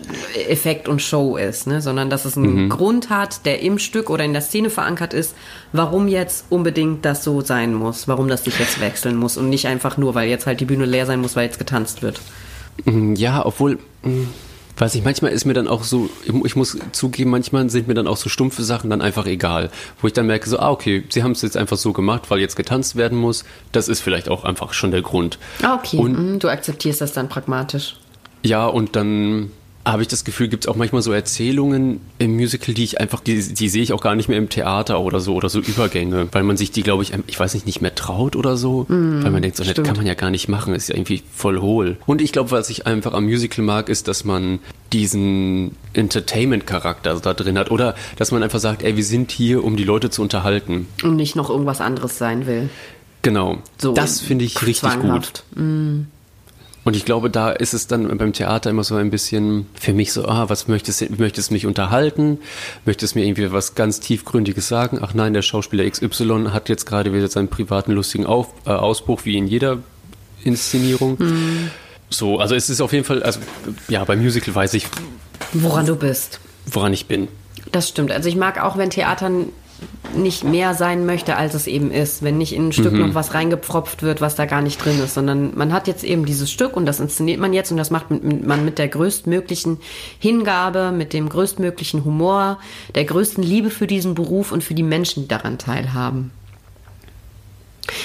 Effekt 0.49 0.89
und 0.89 1.01
Show 1.01 1.37
ist, 1.37 1.67
ne? 1.67 1.81
sondern 1.81 2.11
dass 2.11 2.27
es 2.27 2.37
einen 2.37 2.65
mhm. 2.65 2.69
Grund 2.69 3.09
hat, 3.09 3.47
der 3.47 3.63
im 3.63 3.79
Stück 3.79 4.11
oder 4.11 4.25
in 4.25 4.35
der 4.35 4.43
Szene 4.43 4.69
verankert 4.69 5.15
ist, 5.15 5.35
warum 5.73 6.07
jetzt 6.07 6.47
unbedingt 6.51 7.05
das 7.05 7.25
so 7.25 7.41
sein 7.41 7.73
muss, 7.73 8.09
warum 8.09 8.29
das 8.29 8.45
sich 8.45 8.59
jetzt 8.59 8.81
wechseln 8.81 9.17
muss 9.17 9.39
und 9.39 9.49
nicht 9.49 9.67
einfach 9.69 9.97
nur, 9.97 10.15
weil 10.15 10.29
jetzt 10.29 10.47
halt 10.47 10.61
die 10.61 10.67
Bühne 10.67 10.85
leer 10.85 11.07
sein 11.07 11.21
muss, 11.21 11.35
weil 11.35 11.47
jetzt 11.47 11.59
getanzt 11.59 12.03
wird. 12.03 12.21
Mhm, 12.85 13.15
ja, 13.15 13.45
obwohl, 13.47 13.79
hm, 14.03 14.29
weiß 14.77 14.95
ich, 14.95 15.05
manchmal 15.05 15.33
ist 15.33 15.45
mir 15.45 15.55
dann 15.55 15.69
auch 15.69 15.85
so, 15.85 16.11
ich 16.45 16.57
muss 16.57 16.77
zugeben, 16.93 17.31
manchmal 17.31 17.71
sind 17.71 17.87
mir 17.89 17.95
dann 17.95 18.07
auch 18.07 18.17
so 18.17 18.29
stumpfe 18.29 18.65
Sachen 18.65 18.91
dann 18.91 19.01
einfach 19.01 19.27
egal, 19.27 19.71
wo 20.01 20.07
ich 20.07 20.13
dann 20.13 20.27
merke 20.27 20.49
so, 20.49 20.59
ah 20.59 20.71
okay, 20.71 21.05
sie 21.09 21.23
haben 21.23 21.33
es 21.33 21.43
jetzt 21.43 21.57
einfach 21.57 21.77
so 21.77 21.93
gemacht, 21.93 22.31
weil 22.31 22.41
jetzt 22.41 22.57
getanzt 22.57 22.97
werden 22.97 23.19
muss, 23.19 23.45
das 23.73 23.89
ist 23.89 24.01
vielleicht 24.01 24.29
auch 24.29 24.45
einfach 24.45 24.73
schon 24.73 24.91
der 24.91 25.03
Grund. 25.03 25.39
Ah, 25.63 25.75
okay, 25.75 25.99
und, 25.99 26.19
mhm, 26.19 26.39
du 26.39 26.49
akzeptierst 26.49 27.01
das 27.01 27.13
dann 27.13 27.29
pragmatisch. 27.29 27.97
Ja, 28.43 28.67
und 28.67 28.97
dann 28.97 29.51
habe 29.87 30.03
ich 30.03 30.09
das 30.09 30.25
Gefühl, 30.25 30.49
gibt 30.49 30.65
es 30.65 30.69
auch 30.69 30.77
manchmal 30.77 31.03
so 31.03 31.13
Erzählungen 31.13 32.01
im 32.19 32.35
Musical, 32.35 32.75
die 32.75 32.85
ich 32.85 33.01
einfach, 33.01 33.21
die, 33.21 33.41
die, 33.55 33.69
sehe 33.69 33.83
ich 33.83 33.93
auch 33.93 34.01
gar 34.01 34.15
nicht 34.15 34.29
mehr 34.29 34.39
im 34.39 34.49
Theater 34.49 35.01
oder 35.01 35.21
so, 35.21 35.35
oder 35.35 35.51
so 35.51 35.61
Übergänge, 35.61 36.29
weil 36.33 36.43
man 36.43 36.57
sich 36.57 36.71
die, 36.71 36.83
glaube 36.83 37.03
ich, 37.03 37.13
ich 37.27 37.39
weiß 37.39 37.55
nicht, 37.55 37.67
nicht 37.67 37.83
mehr 37.83 37.95
traut 37.95 38.35
oder 38.35 38.57
so, 38.57 38.87
mm, 38.89 39.23
weil 39.23 39.31
man 39.31 39.43
denkt, 39.43 39.59
so, 39.59 39.65
das 39.65 39.75
kann 39.75 39.97
man 39.97 40.07
ja 40.07 40.15
gar 40.15 40.31
nicht 40.31 40.49
machen, 40.49 40.75
ist 40.75 40.89
ja 40.89 40.95
irgendwie 40.95 41.23
voll 41.33 41.61
hohl. 41.61 41.99
Und 42.07 42.23
ich 42.23 42.33
glaube, 42.33 42.51
was 42.51 42.71
ich 42.71 42.87
einfach 42.87 43.13
am 43.13 43.25
Musical 43.25 43.65
mag, 43.65 43.91
ist, 43.91 44.09
dass 44.09 44.25
man 44.25 44.61
diesen 44.93 45.77
Entertainment-Charakter 45.93 47.21
da 47.21 47.35
drin 47.35 47.59
hat 47.59 47.71
oder 47.71 47.95
dass 48.17 48.31
man 48.31 48.43
einfach 48.43 48.61
sagt, 48.61 48.83
ey, 48.83 48.97
wir 48.97 49.05
sind 49.05 49.33
hier, 49.33 49.65
um 49.65 49.77
die 49.77 49.85
Leute 49.85 50.09
zu 50.09 50.23
unterhalten. 50.23 50.87
Und 51.03 51.17
nicht 51.17 51.37
noch 51.37 51.51
irgendwas 51.51 51.81
anderes 51.81 52.17
sein 52.17 52.47
will. 52.47 52.71
Genau. 53.23 53.59
So 53.79 53.93
das 53.93 54.21
finde 54.21 54.45
ich 54.45 54.65
richtig 54.67 55.01
gut. 55.01 55.45
Mm. 55.55 56.03
Und 56.85 56.97
ich 56.97 57.05
glaube, 57.07 57.31
da 57.31 57.51
ist 57.51 57.73
es 57.73 57.87
dann 57.87 58.17
beim 58.19 58.33
Theater 58.33 58.71
immer 58.71 58.85
so 58.85 58.95
ein 58.97 59.11
bisschen 59.11 59.67
für 59.75 59.95
mich 59.95 60.13
so, 60.13 60.27
ah, 60.27 60.51
was 60.51 60.69
möchtest 60.69 61.01
du, 61.01 61.07
möchtest 61.17 61.51
du 61.51 61.55
mich 61.55 61.67
unterhalten? 61.67 62.39
Möchtest 62.85 63.15
du 63.15 63.19
mir 63.19 63.27
irgendwie 63.27 63.51
was 63.53 63.75
ganz 63.75 64.01
tiefgründiges 64.01 64.69
sagen? 64.69 64.99
Ach 65.01 65.15
nein, 65.15 65.33
der 65.33 65.43
Schauspieler 65.43 65.89
XY 65.89 66.51
hat 66.51 66.69
jetzt 66.69 66.85
gerade 66.85 67.13
wieder 67.15 67.29
seinen 67.29 67.49
privaten 67.49 67.93
lustigen 67.93 68.27
Auf, 68.27 68.49
äh, 68.67 68.71
Ausbruch 68.71 69.25
wie 69.25 69.39
in 69.39 69.47
jeder 69.47 69.79
Inszenierung. 70.45 71.17
Mhm. 71.19 71.71
So, 72.11 72.39
also 72.39 72.55
es 72.55 72.69
ist 72.69 72.83
auf 72.83 72.93
jeden 72.93 73.05
Fall, 73.05 73.23
also 73.23 73.41
ja, 73.89 74.05
beim 74.05 74.21
Musical 74.21 74.55
weiß 74.55 74.75
ich, 74.75 74.87
woran 75.55 75.87
du 75.87 75.97
bist. 75.97 76.39
Woran 76.67 76.93
ich 76.93 77.07
bin. 77.07 77.29
Das 77.73 77.89
stimmt. 77.89 78.13
Also 78.13 78.29
ich 78.29 78.37
mag 78.37 78.63
auch, 78.63 78.77
wenn 78.77 78.91
Theater 78.91 79.31
nicht 80.15 80.45
mehr 80.45 80.75
sein 80.75 81.07
möchte, 81.07 81.37
als 81.37 81.55
es 81.55 81.67
eben 81.67 81.91
ist. 81.91 82.23
Wenn 82.23 82.39
nicht 82.39 82.55
in 82.55 82.69
ein 82.69 82.73
Stück 82.73 82.93
mhm. 82.93 83.01
noch 83.01 83.15
was 83.15 83.35
reingepfropft 83.35 84.03
wird, 84.03 84.21
was 84.21 84.35
da 84.35 84.47
gar 84.47 84.63
nicht 84.63 84.83
drin 84.85 85.01
ist, 85.03 85.15
sondern 85.15 85.57
man 85.57 85.73
hat 85.73 85.89
jetzt 85.89 86.05
eben 86.05 86.25
dieses 86.25 86.51
Stück 86.51 86.77
und 86.77 86.87
das 86.87 87.01
inszeniert 87.01 87.41
man 87.41 87.53
jetzt 87.53 87.71
und 87.71 87.77
das 87.77 87.91
macht 87.91 88.11
man 88.11 88.65
mit 88.65 88.79
der 88.79 88.89
größtmöglichen 88.89 89.79
Hingabe, 90.19 90.93
mit 90.93 91.13
dem 91.13 91.29
größtmöglichen 91.29 92.05
Humor, 92.05 92.59
der 92.95 93.05
größten 93.05 93.43
Liebe 93.43 93.71
für 93.71 93.87
diesen 93.87 94.15
Beruf 94.15 94.53
und 94.53 94.63
für 94.63 94.75
die 94.75 94.83
Menschen, 94.83 95.25
die 95.25 95.29
daran 95.29 95.59
teilhaben. 95.59 96.31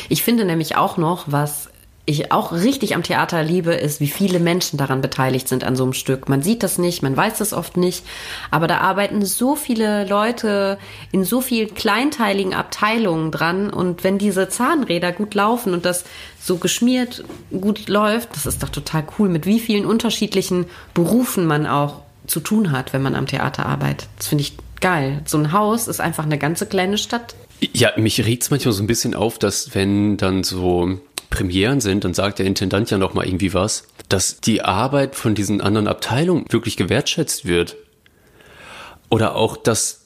Ich 0.10 0.24
finde 0.24 0.46
nämlich 0.46 0.76
auch 0.76 0.98
noch, 0.98 1.26
was 1.28 1.69
ich 2.10 2.32
auch 2.32 2.52
richtig 2.52 2.96
am 2.96 3.04
Theater 3.04 3.44
liebe, 3.44 3.74
ist, 3.74 4.00
wie 4.00 4.08
viele 4.08 4.40
Menschen 4.40 4.78
daran 4.78 5.02
beteiligt 5.02 5.48
sind 5.48 5.64
an 5.64 5.76
so 5.76 5.84
einem 5.84 5.94
Stück. 5.94 6.28
Man 6.28 6.42
sieht 6.42 6.64
das 6.64 6.78
nicht, 6.78 7.04
man 7.04 7.16
weiß 7.16 7.38
das 7.38 7.54
oft 7.54 7.78
nicht, 7.78 8.04
aber 8.50 8.68
da 8.68 8.80
arbeiten 8.80 9.24
so 9.26 9.56
viele 9.56 10.06
Leute 10.06 10.80
in 11.12 11.24
so 11.24 11.40
vielen 11.40 11.74
kleinteiligen 11.74 12.54
Abteilungen 12.54 13.32
dran 13.32 13.70
und 13.70 14.04
wenn 14.04 14.18
diese 14.18 14.50
Zahnräder 14.50 15.12
gut 15.12 15.36
laufen 15.36 15.74
und 15.74 15.86
das 15.86 16.04
so 16.42 16.58
geschmiert 16.58 17.24
gut 17.52 17.88
läuft, 17.88 18.36
das 18.36 18.46
ist 18.48 18.64
doch 18.64 18.70
total 18.70 19.04
cool, 19.20 19.30
mit 19.30 19.46
wie 19.46 19.60
vielen 19.60 19.86
unterschiedlichen 19.86 20.66
Berufen 20.94 21.46
man 21.46 21.68
auch 21.68 22.02
zu 22.26 22.40
tun 22.40 22.72
hat, 22.72 22.92
wenn 22.92 23.04
man 23.04 23.16
am 23.16 23.28
Theater 23.28 23.66
arbeitet. 23.66 24.10
Das 24.18 24.28
finde 24.28 24.44
ich 24.44 24.58
geil. 24.82 25.22
So 25.26 25.38
ein 25.38 25.52
Haus 25.52 25.88
ist 25.88 26.02
einfach 26.02 26.24
eine 26.24 26.38
ganze 26.38 26.66
kleine 26.66 26.98
Stadt. 26.98 27.36
Ja, 27.74 27.92
mich 27.98 28.24
regt 28.26 28.44
es 28.44 28.52
manchmal 28.52 28.74
so 28.74 28.82
ein 28.82 28.88
bisschen 28.88 29.14
auf, 29.14 29.38
dass 29.38 29.76
wenn 29.76 30.16
dann 30.16 30.44
so 30.44 30.98
Premieren 31.30 31.80
sind, 31.80 32.04
dann 32.04 32.14
sagt 32.14 32.40
der 32.40 32.46
Intendant 32.46 32.90
ja 32.90 32.98
noch 32.98 33.14
mal 33.14 33.26
irgendwie 33.26 33.54
was, 33.54 33.88
dass 34.10 34.40
die 34.42 34.62
Arbeit 34.62 35.16
von 35.16 35.36
diesen 35.36 35.62
anderen 35.62 35.88
Abteilungen 35.88 36.46
wirklich 36.50 36.76
gewertschätzt 36.76 37.46
wird. 37.46 37.76
Oder 39.10 39.36
auch, 39.36 39.58
dass, 39.58 40.06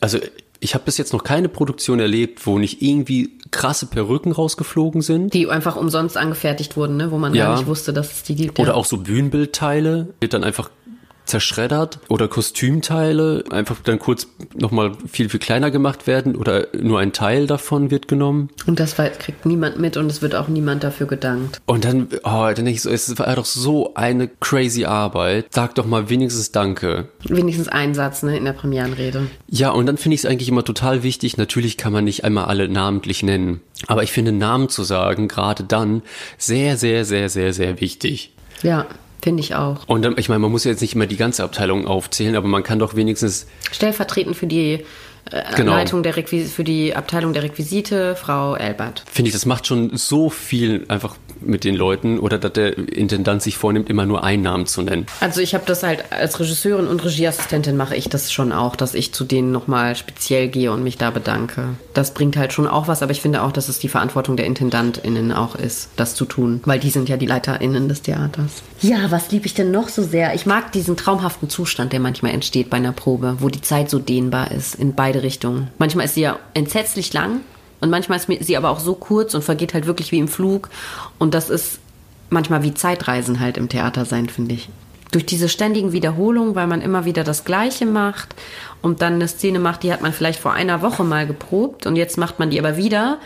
also 0.00 0.18
ich 0.60 0.74
habe 0.74 0.84
bis 0.84 0.96
jetzt 0.96 1.12
noch 1.12 1.24
keine 1.24 1.48
Produktion 1.48 2.00
erlebt, 2.00 2.46
wo 2.46 2.58
nicht 2.58 2.82
irgendwie 2.82 3.38
krasse 3.50 3.86
Perücken 3.86 4.32
rausgeflogen 4.32 5.02
sind. 5.02 5.34
Die 5.34 5.48
einfach 5.48 5.76
umsonst 5.76 6.16
angefertigt 6.16 6.76
wurden, 6.76 6.96
ne? 6.96 7.10
wo 7.10 7.18
man 7.18 7.34
ja. 7.34 7.46
gar 7.46 7.56
nicht 7.56 7.66
wusste, 7.66 7.92
dass 7.92 8.12
es 8.12 8.22
die 8.22 8.34
gibt. 8.34 8.58
Oder 8.58 8.70
ja. 8.70 8.74
auch 8.74 8.84
so 8.84 8.98
Bühnenbildteile, 8.98 10.14
wird 10.20 10.32
dann 10.32 10.44
einfach 10.44 10.70
zerschreddert 11.24 11.98
oder 12.08 12.28
Kostümteile 12.28 13.44
einfach 13.50 13.76
dann 13.82 13.98
kurz 13.98 14.28
nochmal 14.54 14.92
viel, 15.10 15.28
viel 15.28 15.40
kleiner 15.40 15.70
gemacht 15.70 16.06
werden 16.06 16.36
oder 16.36 16.68
nur 16.78 17.00
ein 17.00 17.12
Teil 17.12 17.46
davon 17.46 17.90
wird 17.90 18.08
genommen. 18.08 18.50
Und 18.66 18.80
das 18.80 18.96
kriegt 18.96 19.46
niemand 19.46 19.78
mit 19.78 19.96
und 19.96 20.06
es 20.06 20.22
wird 20.22 20.34
auch 20.34 20.48
niemand 20.48 20.84
dafür 20.84 21.06
gedankt. 21.06 21.60
Und 21.66 21.84
dann, 21.84 22.08
oh, 22.24 22.46
dann 22.46 22.54
denke 22.56 22.72
ich 22.72 22.82
so, 22.82 22.90
es 22.90 23.18
war 23.18 23.34
doch 23.34 23.44
so 23.44 23.94
eine 23.94 24.28
crazy 24.28 24.84
Arbeit. 24.84 25.46
Sag 25.50 25.74
doch 25.74 25.86
mal 25.86 26.08
wenigstens 26.10 26.52
Danke. 26.52 27.08
Wenigstens 27.24 27.68
ein 27.68 27.94
Satz, 27.94 28.22
ne, 28.22 28.36
in 28.36 28.44
der 28.44 28.52
Premierenrede. 28.52 29.26
Ja, 29.48 29.70
und 29.70 29.86
dann 29.86 29.96
finde 29.96 30.14
ich 30.14 30.24
es 30.24 30.26
eigentlich 30.26 30.48
immer 30.48 30.64
total 30.64 31.02
wichtig. 31.02 31.36
Natürlich 31.36 31.76
kann 31.76 31.92
man 31.92 32.04
nicht 32.04 32.24
einmal 32.24 32.44
alle 32.44 32.68
namentlich 32.68 33.22
nennen. 33.22 33.60
Aber 33.86 34.02
ich 34.02 34.12
finde 34.12 34.32
Namen 34.32 34.68
zu 34.68 34.82
sagen, 34.82 35.28
gerade 35.28 35.64
dann, 35.64 36.02
sehr, 36.38 36.76
sehr, 36.76 37.04
sehr, 37.04 37.28
sehr, 37.28 37.52
sehr 37.52 37.80
wichtig. 37.80 38.32
Ja. 38.62 38.86
Finde 39.24 39.40
ich 39.40 39.54
auch. 39.54 39.78
Und 39.86 40.02
dann, 40.02 40.18
ich 40.18 40.28
meine, 40.28 40.40
man 40.40 40.50
muss 40.50 40.64
jetzt 40.64 40.82
nicht 40.82 40.94
immer 40.94 41.06
die 41.06 41.16
ganze 41.16 41.44
Abteilung 41.44 41.86
aufzählen, 41.86 42.36
aber 42.36 42.46
man 42.46 42.62
kann 42.62 42.78
doch 42.78 42.94
wenigstens. 42.94 43.46
Stellvertretend 43.72 44.36
für 44.36 44.46
die 44.46 44.84
genau. 45.56 45.72
Leitung 45.72 46.02
der 46.02 46.16
Requis 46.16 46.52
für 46.52 46.64
die 46.64 46.94
Abteilung 46.94 47.32
der 47.32 47.42
Requisite, 47.42 48.16
Frau 48.16 48.54
Elbert. 48.54 49.04
Finde 49.10 49.28
ich, 49.28 49.34
das 49.34 49.46
macht 49.46 49.66
schon 49.66 49.96
so 49.96 50.30
viel 50.30 50.84
einfach 50.88 51.16
mit 51.40 51.64
den 51.64 51.74
Leuten 51.74 52.18
oder 52.18 52.38
dass 52.38 52.52
der 52.52 52.78
Intendant 52.78 53.42
sich 53.42 53.56
vornimmt, 53.56 53.90
immer 53.90 54.06
nur 54.06 54.24
einen 54.24 54.42
Namen 54.42 54.66
zu 54.66 54.82
nennen. 54.82 55.06
Also 55.20 55.40
ich 55.40 55.54
habe 55.54 55.64
das 55.66 55.82
halt 55.82 56.04
als 56.10 56.40
Regisseurin 56.40 56.86
und 56.86 57.04
Regieassistentin 57.04 57.76
mache 57.76 57.96
ich 57.96 58.08
das 58.08 58.32
schon 58.32 58.52
auch, 58.52 58.76
dass 58.76 58.94
ich 58.94 59.12
zu 59.12 59.24
denen 59.24 59.52
nochmal 59.52 59.96
speziell 59.96 60.48
gehe 60.48 60.72
und 60.72 60.82
mich 60.82 60.98
da 60.98 61.10
bedanke. 61.10 61.70
Das 61.92 62.14
bringt 62.14 62.36
halt 62.36 62.52
schon 62.52 62.66
auch 62.66 62.88
was, 62.88 63.02
aber 63.02 63.12
ich 63.12 63.20
finde 63.20 63.42
auch, 63.42 63.52
dass 63.52 63.68
es 63.68 63.78
die 63.78 63.88
Verantwortung 63.88 64.36
der 64.36 64.46
IntendantInnen 64.46 65.32
auch 65.32 65.54
ist, 65.54 65.90
das 65.96 66.14
zu 66.14 66.24
tun, 66.24 66.60
weil 66.64 66.80
die 66.80 66.90
sind 66.90 67.08
ja 67.08 67.16
die 67.16 67.26
LeiterInnen 67.26 67.88
des 67.88 68.02
Theaters. 68.02 68.62
Ja, 68.80 69.10
was 69.10 69.30
liebe 69.30 69.46
ich 69.46 69.54
denn 69.54 69.70
noch 69.70 69.88
so 69.88 70.02
sehr? 70.02 70.34
Ich 70.34 70.46
mag 70.46 70.72
diesen 70.72 70.96
traumhaften 70.96 71.48
Zustand, 71.48 71.92
der 71.92 72.00
manchmal 72.00 72.32
entsteht 72.32 72.70
bei 72.70 72.76
einer 72.76 72.92
Probe, 72.92 73.36
wo 73.40 73.48
die 73.48 73.62
Zeit 73.62 73.90
so 73.90 73.98
dehnbar 73.98 74.50
ist, 74.50 74.74
in 74.74 74.94
beide 75.14 75.22
Richtungen. 75.22 75.68
Manchmal 75.78 76.06
ist 76.06 76.14
sie 76.14 76.22
ja 76.22 76.38
entsetzlich 76.54 77.12
lang 77.12 77.40
und 77.80 77.90
manchmal 77.90 78.18
ist 78.18 78.46
sie 78.46 78.56
aber 78.56 78.70
auch 78.70 78.80
so 78.80 78.94
kurz 78.94 79.34
und 79.34 79.42
vergeht 79.42 79.74
halt 79.74 79.86
wirklich 79.86 80.12
wie 80.12 80.18
im 80.18 80.28
Flug. 80.28 80.70
Und 81.18 81.34
das 81.34 81.50
ist 81.50 81.78
manchmal 82.30 82.62
wie 82.62 82.74
Zeitreisen 82.74 83.40
halt 83.40 83.56
im 83.56 83.68
Theater 83.68 84.04
sein, 84.04 84.28
finde 84.28 84.54
ich. 84.54 84.68
Durch 85.12 85.24
diese 85.24 85.48
ständigen 85.48 85.92
Wiederholungen, 85.92 86.56
weil 86.56 86.66
man 86.66 86.80
immer 86.80 87.04
wieder 87.04 87.22
das 87.22 87.44
Gleiche 87.44 87.86
macht 87.86 88.34
und 88.82 89.00
dann 89.00 89.14
eine 89.14 89.28
Szene 89.28 89.60
macht, 89.60 89.84
die 89.84 89.92
hat 89.92 90.02
man 90.02 90.12
vielleicht 90.12 90.40
vor 90.40 90.52
einer 90.52 90.82
Woche 90.82 91.04
mal 91.04 91.26
geprobt 91.26 91.86
und 91.86 91.94
jetzt 91.94 92.18
macht 92.18 92.40
man 92.40 92.50
die 92.50 92.58
aber 92.58 92.76
wieder. 92.76 93.18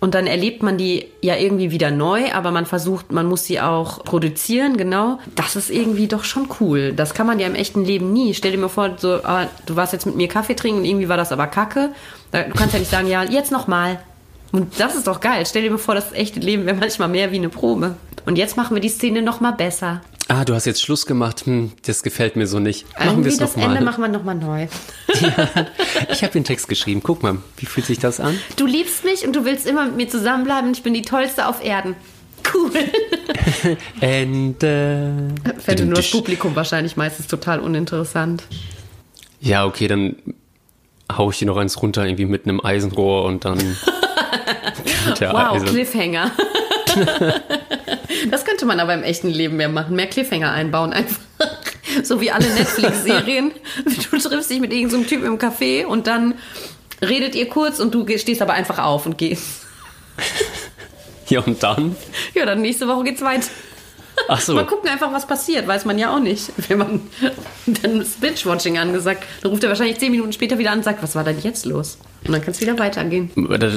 Und 0.00 0.14
dann 0.14 0.26
erlebt 0.26 0.62
man 0.62 0.78
die 0.78 1.06
ja 1.20 1.36
irgendwie 1.36 1.70
wieder 1.70 1.90
neu, 1.90 2.32
aber 2.32 2.50
man 2.50 2.64
versucht, 2.64 3.12
man 3.12 3.26
muss 3.26 3.44
sie 3.44 3.60
auch 3.60 4.02
produzieren, 4.02 4.78
genau. 4.78 5.18
Das 5.36 5.56
ist 5.56 5.70
irgendwie 5.70 6.08
doch 6.08 6.24
schon 6.24 6.48
cool. 6.58 6.94
Das 6.94 7.12
kann 7.12 7.26
man 7.26 7.38
ja 7.38 7.46
im 7.46 7.54
echten 7.54 7.84
Leben 7.84 8.10
nie. 8.12 8.32
Stell 8.32 8.52
dir 8.52 8.58
mal 8.58 8.68
vor, 8.68 8.96
so, 8.96 9.22
ah, 9.24 9.46
du 9.66 9.76
warst 9.76 9.92
jetzt 9.92 10.06
mit 10.06 10.16
mir 10.16 10.26
Kaffee 10.28 10.54
trinken 10.54 10.80
und 10.80 10.84
irgendwie 10.86 11.10
war 11.10 11.18
das 11.18 11.32
aber 11.32 11.46
kacke. 11.46 11.90
Du 12.32 12.54
kannst 12.56 12.72
ja 12.72 12.78
nicht 12.78 12.90
sagen, 12.90 13.08
ja, 13.08 13.22
jetzt 13.24 13.52
nochmal. 13.52 14.00
Und 14.52 14.80
das 14.80 14.96
ist 14.96 15.06
doch 15.06 15.20
geil. 15.20 15.44
Stell 15.46 15.62
dir 15.62 15.70
mal 15.70 15.78
vor, 15.78 15.94
das 15.94 16.12
echte 16.12 16.40
Leben 16.40 16.64
wäre 16.64 16.76
manchmal 16.76 17.08
mehr 17.08 17.30
wie 17.30 17.36
eine 17.36 17.50
Probe. 17.50 17.96
Und 18.24 18.38
jetzt 18.38 18.56
machen 18.56 18.74
wir 18.74 18.80
die 18.80 18.88
Szene 18.88 19.20
nochmal 19.20 19.52
besser. 19.52 20.00
Ah, 20.30 20.44
du 20.44 20.54
hast 20.54 20.64
jetzt 20.64 20.80
Schluss 20.80 21.06
gemacht. 21.06 21.44
Hm, 21.46 21.72
das 21.84 22.04
gefällt 22.04 22.36
mir 22.36 22.46
so 22.46 22.60
nicht. 22.60 22.86
Machen 22.96 23.24
wir 23.24 23.32
es 23.32 23.40
nochmal. 23.40 23.66
Das 23.66 23.76
Ende 23.76 23.84
machen 23.84 24.00
wir 24.00 24.08
nochmal 24.08 24.36
neu. 24.36 24.68
Ja, 25.20 25.66
ich 26.08 26.22
habe 26.22 26.32
den 26.32 26.44
Text 26.44 26.68
geschrieben. 26.68 27.02
Guck 27.02 27.22
mal, 27.24 27.38
wie 27.56 27.66
fühlt 27.66 27.84
sich 27.84 27.98
das 27.98 28.20
an? 28.20 28.38
Du 28.56 28.64
liebst 28.64 29.04
mich 29.04 29.26
und 29.26 29.34
du 29.34 29.44
willst 29.44 29.66
immer 29.66 29.86
mit 29.86 29.96
mir 29.96 30.08
zusammenbleiben. 30.08 30.70
Ich 30.70 30.84
bin 30.84 30.94
die 30.94 31.02
Tollste 31.02 31.48
auf 31.48 31.62
Erden. 31.62 31.96
Cool. 32.54 32.70
Ende. 34.00 35.34
Fände 35.58 35.84
nur 35.84 35.96
das 35.96 36.10
Publikum 36.10 36.54
wahrscheinlich 36.54 36.96
meistens 36.96 37.26
total 37.26 37.58
uninteressant. 37.58 38.44
Ja, 39.40 39.66
okay, 39.66 39.88
dann 39.88 40.16
hau 41.12 41.30
ich 41.30 41.38
dir 41.38 41.46
noch 41.46 41.56
eins 41.56 41.82
runter, 41.82 42.04
irgendwie 42.04 42.26
mit 42.26 42.44
einem 42.44 42.64
Eisenrohr 42.64 43.24
und 43.24 43.44
dann. 43.44 43.58
wow, 45.18 45.54
Eisen. 45.54 45.66
Cliffhanger. 45.66 46.30
das 48.30 48.44
könnte 48.44 48.66
man 48.66 48.80
aber 48.80 48.94
im 48.94 49.02
echten 49.02 49.28
Leben 49.28 49.56
mehr 49.56 49.68
machen. 49.68 49.96
Mehr 49.96 50.06
Cliffhanger 50.06 50.52
einbauen 50.52 50.92
einfach. 50.92 51.20
So 52.04 52.20
wie 52.20 52.30
alle 52.30 52.46
Netflix-Serien. 52.48 53.50
Du 53.84 54.18
triffst 54.18 54.48
dich 54.48 54.60
mit 54.60 54.72
irgendeinem 54.72 55.02
so 55.02 55.08
Typ 55.08 55.24
im 55.24 55.38
Café 55.38 55.84
und 55.84 56.06
dann 56.06 56.34
redet 57.02 57.34
ihr 57.34 57.48
kurz 57.48 57.80
und 57.80 57.92
du 57.92 58.06
stehst 58.16 58.40
aber 58.42 58.52
einfach 58.52 58.78
auf 58.78 59.06
und 59.06 59.18
gehst. 59.18 59.66
Ja, 61.28 61.40
und 61.40 61.60
dann? 61.62 61.96
Ja, 62.34 62.46
dann 62.46 62.60
nächste 62.60 62.86
Woche 62.86 63.04
geht's 63.04 63.22
weiter. 63.22 63.48
Ach 64.28 64.40
so. 64.40 64.54
Mal 64.54 64.66
gucken 64.66 64.88
einfach, 64.88 65.12
was 65.12 65.26
passiert. 65.26 65.66
Weiß 65.66 65.84
man 65.84 65.98
ja 65.98 66.14
auch 66.14 66.20
nicht. 66.20 66.52
Wenn 66.68 66.78
man 66.78 67.00
dann 67.66 67.98
das 67.98 68.10
Binge-Watching 68.10 68.78
angesagt, 68.78 69.24
dann 69.42 69.50
ruft 69.50 69.64
er 69.64 69.70
wahrscheinlich 69.70 69.98
zehn 69.98 70.12
Minuten 70.12 70.32
später 70.32 70.58
wieder 70.58 70.70
an 70.72 70.78
und 70.78 70.84
sagt, 70.84 71.02
was 71.02 71.14
war 71.14 71.24
denn 71.24 71.38
jetzt 71.42 71.66
los? 71.66 71.98
Und 72.26 72.32
dann 72.32 72.42
kann 72.42 72.50
es 72.52 72.60
wieder 72.60 72.78
weitergehen. 72.78 73.30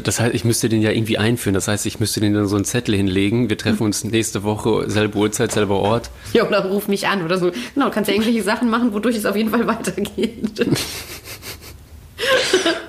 Das 0.04 0.20
heißt, 0.20 0.36
ich 0.36 0.44
müsste 0.44 0.68
den 0.68 0.82
ja 0.82 0.92
irgendwie 0.92 1.18
einführen. 1.18 1.54
Das 1.54 1.68
heißt, 1.68 1.86
ich 1.86 2.00
müsste 2.00 2.20
den 2.20 2.34
dann 2.34 2.48
so 2.48 2.56
einen 2.56 2.66
Zettel 2.66 2.96
hinlegen. 2.96 3.50
Wir 3.50 3.58
treffen 3.58 3.84
uns 3.84 4.04
nächste 4.04 4.44
Woche, 4.44 4.90
selbe 4.90 5.18
Uhrzeit, 5.18 5.52
selber 5.52 5.80
Ort. 5.80 6.10
Ja, 6.34 6.46
oder 6.46 6.66
ruf 6.66 6.88
mich 6.88 7.08
an 7.08 7.24
oder 7.24 7.38
so. 7.38 7.52
Genau, 7.74 7.86
du 7.86 7.92
kannst 7.92 8.10
ja 8.10 8.16
irgendwelche 8.16 8.44
Sachen 8.44 8.70
machen, 8.70 8.94
wodurch 8.94 9.16
es 9.16 9.26
auf 9.26 9.36
jeden 9.38 9.50
Fall 9.50 9.66
weitergeht. 9.66 10.68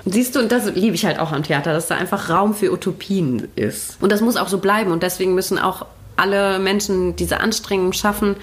Siehst 0.05 0.35
du, 0.35 0.39
und 0.39 0.51
das 0.51 0.73
liebe 0.75 0.93
ich 0.95 1.05
halt 1.05 1.19
auch 1.19 1.31
am 1.31 1.43
Theater, 1.43 1.73
dass 1.73 1.87
da 1.87 1.95
einfach 1.95 2.29
Raum 2.29 2.53
für 2.53 2.71
Utopien 2.71 3.47
ist. 3.55 3.97
Und 4.01 4.11
das 4.11 4.21
muss 4.21 4.37
auch 4.37 4.47
so 4.47 4.59
bleiben. 4.59 4.91
Und 4.91 5.01
deswegen 5.03 5.33
müssen 5.33 5.57
auch 5.57 5.87
alle 6.17 6.59
Menschen 6.59 7.15
diese 7.15 7.39
Anstrengung 7.39 7.93
schaffen, 7.93 8.35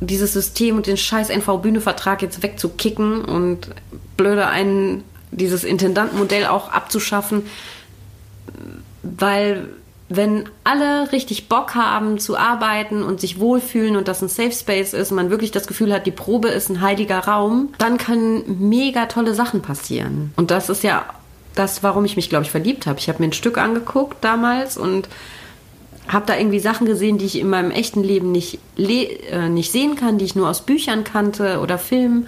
dieses 0.00 0.32
System 0.32 0.76
und 0.76 0.86
den 0.86 0.96
scheiß 0.96 1.30
NV-Bühne-Vertrag 1.30 2.22
jetzt 2.22 2.42
wegzukicken 2.42 3.24
und 3.24 3.70
blöde 4.16 4.46
einen, 4.46 5.04
dieses 5.30 5.64
Intendantenmodell 5.64 6.46
auch 6.46 6.70
abzuschaffen, 6.70 7.46
weil 9.02 9.68
wenn 10.08 10.48
alle 10.64 11.12
richtig 11.12 11.48
Bock 11.48 11.74
haben 11.74 12.18
zu 12.18 12.36
arbeiten 12.36 13.02
und 13.02 13.20
sich 13.20 13.38
wohlfühlen 13.38 13.96
und 13.96 14.08
das 14.08 14.22
ein 14.22 14.28
Safe 14.28 14.52
Space 14.52 14.94
ist, 14.94 15.10
man 15.10 15.28
wirklich 15.28 15.50
das 15.50 15.66
Gefühl 15.66 15.92
hat, 15.92 16.06
die 16.06 16.12
Probe 16.12 16.48
ist 16.48 16.70
ein 16.70 16.80
heiliger 16.80 17.18
Raum, 17.18 17.74
dann 17.76 17.98
können 17.98 18.68
mega 18.68 19.06
tolle 19.06 19.34
Sachen 19.34 19.60
passieren. 19.60 20.32
Und 20.36 20.50
das 20.50 20.70
ist 20.70 20.82
ja 20.82 21.04
das, 21.54 21.82
warum 21.82 22.04
ich 22.04 22.16
mich, 22.16 22.30
glaube 22.30 22.44
ich, 22.44 22.50
verliebt 22.50 22.86
habe. 22.86 22.98
Ich 23.00 23.08
habe 23.08 23.18
mir 23.20 23.28
ein 23.28 23.34
Stück 23.34 23.58
angeguckt 23.58 24.16
damals 24.22 24.78
und 24.78 25.08
habe 26.08 26.26
da 26.26 26.36
irgendwie 26.36 26.60
Sachen 26.60 26.86
gesehen, 26.86 27.18
die 27.18 27.26
ich 27.26 27.38
in 27.38 27.50
meinem 27.50 27.70
echten 27.70 28.02
Leben 28.02 28.32
nicht, 28.32 28.58
äh, 28.78 29.48
nicht 29.48 29.70
sehen 29.72 29.96
kann, 29.96 30.18
die 30.18 30.24
ich 30.24 30.34
nur 30.34 30.48
aus 30.48 30.62
Büchern 30.62 31.04
kannte 31.04 31.60
oder 31.60 31.78
Filmen. 31.78 32.26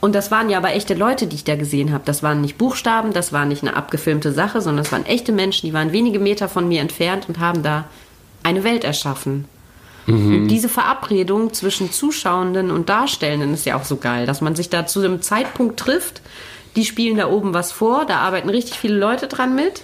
Und 0.00 0.14
das 0.16 0.32
waren 0.32 0.50
ja 0.50 0.58
aber 0.58 0.74
echte 0.74 0.94
Leute, 0.94 1.28
die 1.28 1.36
ich 1.36 1.44
da 1.44 1.54
gesehen 1.54 1.92
habe. 1.92 2.02
Das 2.04 2.24
waren 2.24 2.40
nicht 2.40 2.58
Buchstaben, 2.58 3.12
das 3.12 3.32
war 3.32 3.44
nicht 3.44 3.62
eine 3.62 3.76
abgefilmte 3.76 4.32
Sache, 4.32 4.60
sondern 4.60 4.82
das 4.82 4.92
waren 4.92 5.06
echte 5.06 5.30
Menschen, 5.30 5.66
die 5.66 5.72
waren 5.72 5.92
wenige 5.92 6.18
Meter 6.18 6.48
von 6.48 6.66
mir 6.66 6.80
entfernt 6.80 7.28
und 7.28 7.38
haben 7.38 7.62
da 7.62 7.84
eine 8.42 8.64
Welt 8.64 8.82
erschaffen. 8.82 9.44
Mhm. 10.06 10.48
Diese 10.48 10.68
Verabredung 10.68 11.52
zwischen 11.52 11.92
Zuschauenden 11.92 12.72
und 12.72 12.88
Darstellenden 12.88 13.54
ist 13.54 13.64
ja 13.64 13.76
auch 13.76 13.84
so 13.84 13.96
geil, 13.96 14.26
dass 14.26 14.40
man 14.40 14.56
sich 14.56 14.68
da 14.68 14.86
zu 14.86 14.98
einem 14.98 15.22
Zeitpunkt 15.22 15.78
trifft, 15.78 16.20
die 16.74 16.84
spielen 16.84 17.16
da 17.16 17.28
oben 17.28 17.54
was 17.54 17.70
vor, 17.70 18.04
da 18.04 18.18
arbeiten 18.18 18.48
richtig 18.48 18.78
viele 18.78 18.96
Leute 18.96 19.28
dran 19.28 19.54
mit 19.54 19.82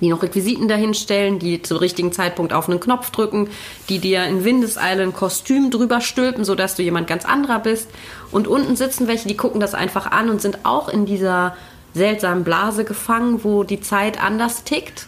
die 0.00 0.08
noch 0.08 0.22
Requisiten 0.22 0.68
dahinstellen, 0.68 1.38
die 1.38 1.62
zum 1.62 1.78
richtigen 1.78 2.12
Zeitpunkt 2.12 2.52
auf 2.52 2.68
einen 2.68 2.80
Knopf 2.80 3.10
drücken, 3.10 3.48
die 3.88 3.98
dir 3.98 4.24
in 4.24 4.44
Windeseile 4.44 5.02
ein 5.02 5.12
Kostüm 5.12 5.70
drüber 5.70 6.00
stülpen, 6.00 6.44
sodass 6.44 6.74
du 6.74 6.82
jemand 6.82 7.06
ganz 7.06 7.24
anderer 7.24 7.60
bist. 7.60 7.88
Und 8.30 8.48
unten 8.48 8.76
sitzen 8.76 9.08
welche, 9.08 9.28
die 9.28 9.36
gucken 9.36 9.60
das 9.60 9.74
einfach 9.74 10.10
an 10.10 10.30
und 10.30 10.40
sind 10.40 10.64
auch 10.64 10.88
in 10.88 11.06
dieser 11.06 11.56
seltsamen 11.94 12.44
Blase 12.44 12.84
gefangen, 12.84 13.44
wo 13.44 13.64
die 13.64 13.80
Zeit 13.80 14.22
anders 14.22 14.64
tickt. 14.64 15.06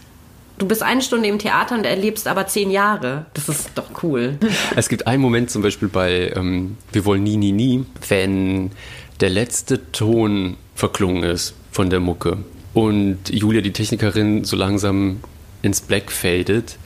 Du 0.59 0.67
bist 0.67 0.83
eine 0.83 1.01
Stunde 1.01 1.27
im 1.27 1.39
Theater 1.39 1.75
und 1.75 1.85
erlebst 1.85 2.27
aber 2.27 2.45
zehn 2.45 2.69
Jahre. 2.69 3.25
Das 3.33 3.49
ist 3.49 3.71
doch 3.75 4.03
cool. 4.03 4.37
Es 4.75 4.87
gibt 4.87 5.07
einen 5.07 5.21
Moment 5.21 5.49
zum 5.49 5.61
Beispiel 5.61 5.87
bei 5.87 6.31
ähm, 6.35 6.77
Wir 6.91 7.05
wollen 7.05 7.23
nie, 7.23 7.37
nie, 7.37 7.51
nie, 7.51 7.85
wenn 8.07 8.71
der 9.19 9.29
letzte 9.29 9.91
Ton 9.91 10.57
verklungen 10.75 11.23
ist 11.23 11.55
von 11.71 11.89
der 11.89 11.99
Mucke 11.99 12.37
und 12.73 13.29
Julia, 13.29 13.61
die 13.61 13.73
Technikerin, 13.73 14.43
so 14.43 14.55
langsam 14.55 15.19
ins 15.61 15.81
Black 15.81 16.11
fadet. 16.11 16.77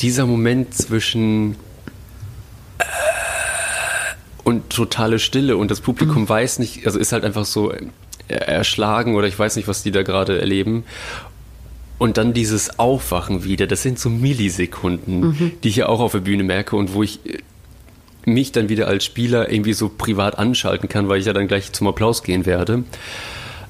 Dieser 0.00 0.26
Moment 0.26 0.74
zwischen 0.74 1.56
äh, 2.78 2.84
und 4.44 4.70
totale 4.70 5.18
Stille 5.18 5.56
und 5.56 5.70
das 5.70 5.80
Publikum 5.80 6.22
mhm. 6.22 6.28
weiß 6.28 6.58
nicht, 6.58 6.86
also 6.86 6.98
ist 6.98 7.12
halt 7.12 7.24
einfach 7.24 7.44
so 7.44 7.72
erschlagen 8.28 9.14
oder 9.14 9.26
ich 9.26 9.38
weiß 9.38 9.56
nicht, 9.56 9.68
was 9.68 9.82
die 9.82 9.90
da 9.90 10.02
gerade 10.02 10.40
erleben. 10.40 10.84
Und 11.98 12.18
dann 12.18 12.34
dieses 12.34 12.78
Aufwachen 12.78 13.44
wieder, 13.44 13.66
das 13.66 13.82
sind 13.82 13.98
so 13.98 14.10
Millisekunden, 14.10 15.20
mhm. 15.20 15.52
die 15.62 15.68
ich 15.68 15.76
ja 15.76 15.88
auch 15.88 16.00
auf 16.00 16.12
der 16.12 16.20
Bühne 16.20 16.44
merke 16.44 16.76
und 16.76 16.92
wo 16.92 17.02
ich 17.02 17.20
äh, 17.24 17.38
mich 18.26 18.52
dann 18.52 18.68
wieder 18.68 18.86
als 18.88 19.04
Spieler 19.04 19.50
irgendwie 19.50 19.72
so 19.72 19.88
privat 19.88 20.38
anschalten 20.38 20.88
kann, 20.88 21.08
weil 21.08 21.20
ich 21.20 21.26
ja 21.26 21.32
dann 21.32 21.48
gleich 21.48 21.72
zum 21.72 21.86
Applaus 21.86 22.22
gehen 22.22 22.44
werde. 22.44 22.84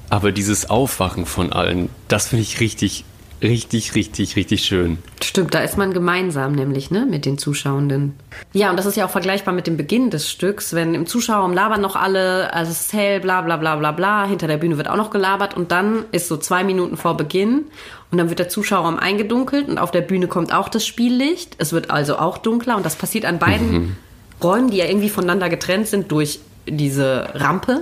Aber 0.09 0.31
dieses 0.31 0.69
Aufwachen 0.69 1.25
von 1.25 1.51
allen, 1.51 1.89
das 2.07 2.27
finde 2.27 2.43
ich 2.43 2.59
richtig, 2.59 3.03
richtig, 3.41 3.93
richtig, 3.93 4.35
richtig 4.35 4.63
schön. 4.63 4.97
Stimmt, 5.21 5.53
da 5.53 5.59
ist 5.59 5.77
man 5.77 5.93
gemeinsam 5.93 6.53
nämlich, 6.53 6.91
ne, 6.91 7.05
mit 7.05 7.25
den 7.25 7.37
Zuschauenden. 7.37 8.15
Ja, 8.53 8.69
und 8.69 8.77
das 8.77 8.85
ist 8.85 8.95
ja 8.95 9.05
auch 9.05 9.09
vergleichbar 9.09 9.53
mit 9.53 9.67
dem 9.67 9.77
Beginn 9.77 10.09
des 10.09 10.29
Stücks, 10.29 10.73
wenn 10.73 10.95
im 10.95 11.05
Zuschauerraum 11.05 11.53
labern 11.53 11.81
noch 11.81 11.95
alle, 11.95 12.53
also 12.53 12.71
es 12.71 12.81
ist 12.81 12.93
hell, 12.93 13.19
bla 13.19 13.41
bla 13.41 13.57
bla 13.57 13.75
bla 13.75 13.91
bla, 13.91 14.25
hinter 14.25 14.47
der 14.47 14.57
Bühne 14.57 14.77
wird 14.77 14.89
auch 14.89 14.95
noch 14.95 15.11
gelabert 15.11 15.55
und 15.55 15.71
dann 15.71 16.05
ist 16.11 16.27
so 16.27 16.37
zwei 16.37 16.63
Minuten 16.63 16.97
vor 16.97 17.17
Beginn 17.17 17.65
und 18.11 18.17
dann 18.17 18.29
wird 18.29 18.39
der 18.39 18.49
Zuschauerraum 18.49 18.97
eingedunkelt 18.97 19.67
und 19.67 19.77
auf 19.77 19.91
der 19.91 20.01
Bühne 20.01 20.27
kommt 20.27 20.53
auch 20.53 20.69
das 20.69 20.85
Spiellicht. 20.85 21.55
Es 21.57 21.73
wird 21.73 21.91
also 21.91 22.17
auch 22.17 22.37
dunkler 22.37 22.77
und 22.77 22.85
das 22.85 22.95
passiert 22.95 23.25
an 23.25 23.39
beiden 23.39 23.71
mhm. 23.71 23.95
Räumen, 24.41 24.69
die 24.69 24.77
ja 24.77 24.85
irgendwie 24.85 25.09
voneinander 25.09 25.49
getrennt 25.49 25.87
sind 25.87 26.11
durch 26.11 26.39
diese 26.65 27.29
Rampe. 27.33 27.81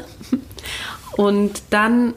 Und 1.17 1.61
dann, 1.69 2.13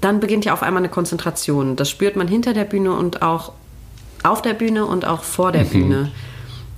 dann 0.00 0.20
beginnt 0.20 0.44
ja 0.44 0.52
auf 0.52 0.62
einmal 0.62 0.82
eine 0.82 0.90
Konzentration. 0.90 1.76
Das 1.76 1.88
spürt 1.90 2.16
man 2.16 2.28
hinter 2.28 2.52
der 2.52 2.64
Bühne 2.64 2.92
und 2.92 3.22
auch 3.22 3.52
auf 4.22 4.42
der 4.42 4.54
Bühne 4.54 4.84
und 4.86 5.04
auch 5.04 5.22
vor 5.22 5.52
der 5.52 5.64
mhm. 5.64 5.70
Bühne. 5.70 6.12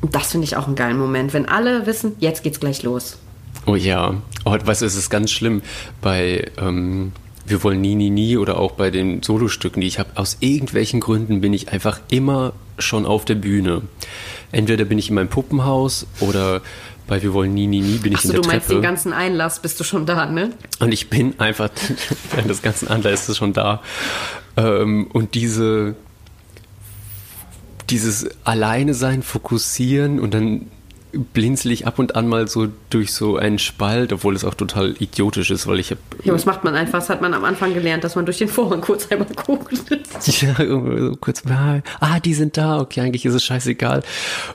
Und 0.00 0.14
das 0.14 0.30
finde 0.32 0.44
ich 0.44 0.56
auch 0.56 0.66
einen 0.66 0.76
geilen 0.76 0.98
Moment, 0.98 1.32
wenn 1.32 1.46
alle 1.46 1.86
wissen, 1.86 2.14
jetzt 2.20 2.42
geht's 2.42 2.60
gleich 2.60 2.82
los. 2.82 3.18
Oh 3.66 3.74
ja, 3.74 4.14
oh, 4.44 4.56
weißt 4.64 4.82
du, 4.82 4.86
es 4.86 4.94
ist 4.94 5.10
ganz 5.10 5.30
schlimm 5.30 5.62
bei 6.00 6.50
ähm, 6.58 7.12
Wir 7.46 7.62
wollen 7.64 7.80
nie, 7.80 7.96
nie, 7.96 8.10
nie 8.10 8.36
oder 8.36 8.58
auch 8.58 8.72
bei 8.72 8.90
den 8.90 9.22
Solostücken, 9.22 9.80
die 9.80 9.88
ich 9.88 9.98
habe. 9.98 10.10
Aus 10.14 10.36
irgendwelchen 10.40 11.00
Gründen 11.00 11.40
bin 11.40 11.52
ich 11.52 11.70
einfach 11.72 12.00
immer 12.10 12.52
schon 12.78 13.06
auf 13.06 13.24
der 13.24 13.34
Bühne. 13.34 13.82
Entweder 14.52 14.84
bin 14.84 14.98
ich 14.98 15.08
in 15.08 15.16
meinem 15.16 15.28
Puppenhaus 15.28 16.06
oder 16.20 16.62
bei 17.08 17.20
Wir 17.22 17.32
wollen 17.32 17.54
nie, 17.54 17.66
nie, 17.66 17.80
nie 17.80 17.98
bin 17.98 18.12
ich 18.12 18.20
so, 18.20 18.28
in 18.28 18.32
der 18.34 18.42
du 18.42 18.48
meinst 18.48 18.66
Treppe. 18.66 18.80
den 18.80 18.82
ganzen 18.82 19.12
Einlass 19.12 19.60
bist 19.60 19.80
du 19.80 19.84
schon 19.84 20.06
da, 20.06 20.26
ne? 20.26 20.52
Und 20.78 20.92
ich 20.92 21.10
bin 21.10 21.40
einfach, 21.40 21.70
während 22.30 22.48
des 22.48 22.62
ganzen 22.62 22.86
Einlass 22.86 23.28
ist 23.28 23.38
schon 23.38 23.52
da. 23.52 23.82
Ähm, 24.56 25.08
und 25.12 25.34
diese, 25.34 25.96
dieses 27.90 28.28
Alleine 28.44 28.94
sein, 28.94 29.22
fokussieren 29.22 30.20
und 30.20 30.34
dann 30.34 30.70
blinzel 31.12 31.72
ich 31.72 31.86
ab 31.86 31.98
und 31.98 32.16
an 32.16 32.28
mal 32.28 32.48
so 32.48 32.68
durch 32.90 33.12
so 33.12 33.36
einen 33.36 33.58
Spalt, 33.58 34.12
obwohl 34.12 34.34
es 34.36 34.44
auch 34.44 34.54
total 34.54 34.94
idiotisch 34.98 35.50
ist, 35.50 35.66
weil 35.66 35.80
ich 35.80 35.90
habe. 35.90 36.00
Ja, 36.24 36.32
was 36.32 36.44
macht 36.44 36.64
man 36.64 36.74
einfach? 36.74 36.98
Das 36.98 37.08
hat 37.08 37.22
man 37.22 37.34
am 37.34 37.44
Anfang 37.44 37.74
gelernt, 37.74 38.04
dass 38.04 38.14
man 38.14 38.26
durch 38.26 38.38
den 38.38 38.48
Vorhang 38.48 38.80
kurz 38.80 39.10
einmal 39.10 39.28
guckt. 39.34 39.72
ja, 40.40 40.54
so 40.56 41.16
kurz 41.20 41.44
mal, 41.44 41.82
ah, 42.00 42.20
die 42.20 42.34
sind 42.34 42.56
da, 42.56 42.78
okay, 42.80 43.00
eigentlich 43.00 43.24
ist 43.24 43.34
es 43.34 43.44
scheißegal. 43.44 44.02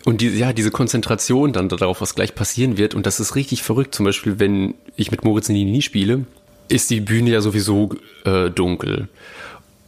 Und 0.06 0.22
die, 0.22 0.30
ja, 0.30 0.54
diese 0.54 0.72
Konzentration 0.72 1.54
dann 1.54 1.70
darauf, 1.70 2.02
was 2.02 2.16
gleich 2.16 2.36
passieren 2.36 2.78
wird, 2.78 2.94
und 2.94 3.06
das 3.06 3.20
ist 3.20 3.36
richtig 3.36 3.63
verrückt. 3.63 3.96
Zum 3.96 4.06
Beispiel, 4.06 4.39
wenn 4.39 4.76
ich 4.96 5.12
mit 5.12 5.24
Moritz 5.24 5.50
Nini 5.50 5.82
spiele, 5.82 6.26
ist 6.68 6.89
die 6.89 7.02
Bühne 7.02 7.32
ja 7.32 7.42
sowieso 7.42 7.89
äh, 8.26 8.50
dunkel. 8.50 9.10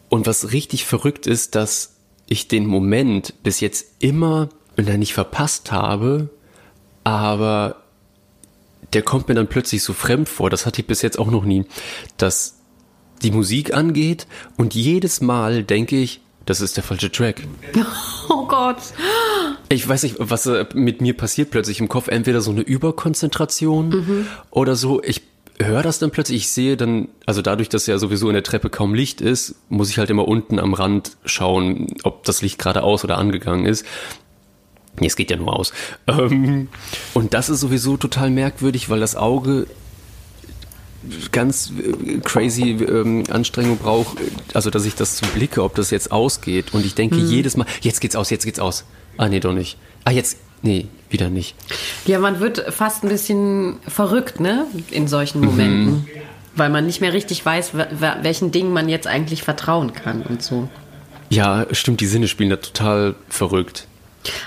Und 0.10 0.28
was 0.28 0.52
richtig 0.52 0.86
verrückt 0.86 1.28
ist, 1.28 1.56
dass 1.56 1.96
ich 2.28 2.48
den 2.48 2.66
Moment 2.66 3.34
bis 3.44 3.60
jetzt 3.60 3.86
immer, 4.00 4.50
wenn 4.76 4.88
er 4.88 4.98
nicht 4.98 5.14
verpasst 5.14 5.72
habe, 5.72 6.30
aber 7.06 7.78
der 8.94 9.04
kommt 9.04 9.30
mir 9.30 9.36
dann 9.36 9.48
plötzlich 9.48 9.84
so 9.84 9.94
fremd 9.94 10.28
vor. 10.28 10.50
Das 10.50 10.66
hatte 10.66 10.82
ich 10.82 10.88
bis 10.88 11.02
jetzt 11.02 11.18
auch 11.18 11.32
noch 11.32 11.46
nie, 11.46 11.64
dass 12.18 12.58
die 13.22 13.32
Musik 13.32 13.74
angeht 13.74 14.28
und 14.58 14.76
jedes 14.76 15.22
Mal 15.22 15.64
denke 15.64 15.96
ich, 15.96 16.20
das 16.46 16.62
ist 16.62 16.76
der 16.76 16.84
falsche 16.84 17.12
Track. 17.12 17.48
Oh 18.28 18.48
Gott. 18.48 18.78
Ich 19.70 19.88
weiß 19.88 20.02
nicht, 20.02 20.16
was 20.18 20.48
äh, 20.48 20.66
mit 20.74 21.00
mir 21.00 21.16
passiert 21.16 21.52
plötzlich 21.52 21.80
im 21.80 21.88
Kopf. 21.88 22.08
Entweder 22.08 22.42
so 22.42 22.50
eine 22.50 22.62
Überkonzentration 22.62 23.90
mhm. 23.90 24.28
oder 24.50 24.76
so. 24.76 25.02
Ich 25.04 25.22
höre 25.60 25.84
das 25.84 26.00
dann 26.00 26.10
plötzlich. 26.10 26.38
Ich 26.38 26.52
sehe 26.52 26.76
dann, 26.76 27.08
also 27.28 27.44
dadurch, 27.44 27.70
dass 27.70 27.86
ja 27.86 28.00
sowieso 28.00 28.28
in 28.28 28.34
der 28.34 28.44
Treppe 28.44 28.72
kaum 28.72 28.96
Licht 28.96 29.22
ist, 29.22 29.56
muss 29.70 29.90
ich 29.90 30.00
halt 30.00 30.10
immer 30.10 30.28
unten 30.28 30.60
am 30.60 30.74
Rand 30.74 31.18
schauen, 31.26 31.88
ob 32.04 32.24
das 32.24 32.42
Licht 32.42 32.58
gerade 32.58 32.82
aus 32.82 33.04
oder 33.04 33.20
angegangen 33.20 33.66
ist. 33.68 33.86
Nee, 35.00 35.08
es 35.08 35.16
geht 35.16 35.32
ja 35.32 35.38
nur 35.38 35.58
aus. 35.58 35.74
Ähm, 36.08 36.70
und 37.14 37.34
das 37.34 37.50
ist 37.50 37.60
sowieso 37.60 37.98
total 37.98 38.30
merkwürdig, 38.30 38.90
weil 38.90 39.00
das 39.00 39.16
Auge 39.16 39.68
ganz 41.32 41.72
äh, 41.72 42.20
crazy 42.20 42.72
ähm, 42.72 43.24
Anstrengung 43.30 43.78
braucht, 43.78 44.18
also 44.54 44.70
dass 44.70 44.86
ich 44.86 44.96
das 44.96 45.18
zu 45.18 45.26
blicke, 45.28 45.64
ob 45.64 45.76
das 45.76 45.92
jetzt 45.92 46.12
ausgeht. 46.12 46.74
Und 46.74 46.86
ich 46.86 46.96
denke 46.96 47.18
hm. 47.18 47.28
jedes 47.28 47.58
Mal, 47.58 47.66
jetzt 47.82 48.02
geht's 48.02 48.16
aus, 48.16 48.30
jetzt 48.30 48.46
geht's 48.46 48.60
aus. 48.60 48.86
Ah, 49.18 49.28
nee, 49.28 49.40
doch 49.40 49.54
nicht. 49.54 49.78
Ah, 50.04 50.12
jetzt, 50.12 50.38
nee, 50.62 50.88
wieder 51.10 51.30
nicht. 51.30 51.56
Ja, 52.06 52.20
man 52.20 52.40
wird 52.40 52.74
fast 52.74 53.04
ein 53.04 53.10
bisschen 53.10 53.78
verrückt, 53.88 54.40
ne, 54.40 54.68
in 54.92 55.08
solchen 55.08 55.42
Momenten. 55.42 55.86
Mhm. 55.86 56.08
Weil 56.58 56.70
man 56.70 56.86
nicht 56.86 57.02
mehr 57.02 57.12
richtig 57.12 57.46
weiß, 57.46 57.72
welchen 58.22 58.52
Dingen 58.52 58.72
man 58.72 58.88
jetzt 58.88 59.08
eigentlich 59.08 59.44
vertrauen 59.44 59.94
kann 59.94 60.22
und 60.22 60.42
so. 60.42 60.70
Ja, 61.30 61.66
stimmt, 61.72 62.00
die 62.00 62.06
Sinne 62.06 62.30
spielen 62.30 62.50
da 62.50 62.56
total 62.56 63.16
verrückt. 63.28 63.88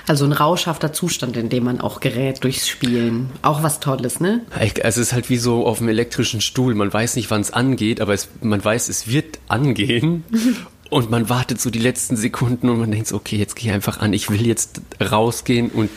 Also 0.06 0.24
ein 0.24 0.32
rauschhafter 0.32 0.92
Zustand, 0.92 1.36
in 1.36 1.48
dem 1.48 1.64
man 1.64 1.80
auch 1.80 2.00
gerät 2.00 2.42
durchs 2.44 2.68
Spielen. 2.68 3.30
Auch 3.42 3.62
was 3.62 3.80
Tolles, 3.80 4.20
ne? 4.20 4.42
Es 4.82 4.96
ist 4.96 5.12
halt 5.12 5.30
wie 5.30 5.36
so 5.36 5.66
auf 5.66 5.80
einem 5.80 5.88
elektrischen 5.88 6.40
Stuhl. 6.40 6.74
Man 6.74 6.92
weiß 6.92 7.16
nicht, 7.16 7.30
wann 7.30 7.40
es 7.40 7.52
angeht, 7.52 8.00
aber 8.00 8.14
es, 8.14 8.28
man 8.40 8.64
weiß, 8.64 8.88
es 8.88 9.08
wird 9.08 9.38
angehen. 9.48 10.24
und 10.90 11.10
man 11.10 11.28
wartet 11.28 11.60
so 11.60 11.70
die 11.70 11.78
letzten 11.78 12.16
Sekunden 12.16 12.68
und 12.68 12.78
man 12.78 12.90
denkt 12.90 13.08
so, 13.08 13.16
okay, 13.16 13.36
jetzt 13.36 13.56
gehe 13.56 13.70
ich 13.70 13.74
einfach 13.74 14.00
an. 14.00 14.12
Ich 14.12 14.30
will 14.30 14.46
jetzt 14.46 14.80
rausgehen 15.00 15.70
und 15.70 15.90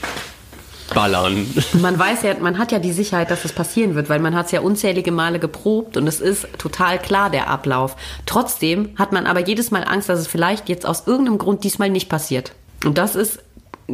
ballern. 0.94 1.48
Man 1.82 1.98
weiß 1.98 2.24
ja, 2.24 2.36
man 2.40 2.58
hat 2.58 2.72
ja 2.74 2.80
die 2.80 2.92
Sicherheit, 2.92 3.32
dass 3.32 3.44
das 3.44 3.54
passieren 3.54 3.96
wird, 3.96 4.10
weil 4.10 4.20
man 4.20 4.36
hat 4.36 4.48
es 4.48 4.52
ja 4.52 4.60
unzählige 4.60 5.14
Male 5.14 5.40
geprobt 5.40 5.96
und 5.96 6.06
es 6.06 6.20
ist 6.20 6.48
total 6.58 7.00
klar 7.00 7.30
der 7.30 7.50
Ablauf. 7.50 7.96
Trotzdem 8.26 8.90
hat 8.98 9.14
man 9.14 9.26
aber 9.26 9.40
jedes 9.40 9.72
Mal 9.72 9.86
Angst, 9.86 10.10
dass 10.10 10.20
es 10.20 10.28
vielleicht 10.28 10.70
jetzt 10.70 10.86
aus 10.86 11.08
irgendeinem 11.08 11.38
Grund 11.38 11.64
diesmal 11.64 11.90
nicht 11.90 12.10
passiert. 12.10 12.54
Und 12.84 12.98
das 12.98 13.16
ist 13.16 13.40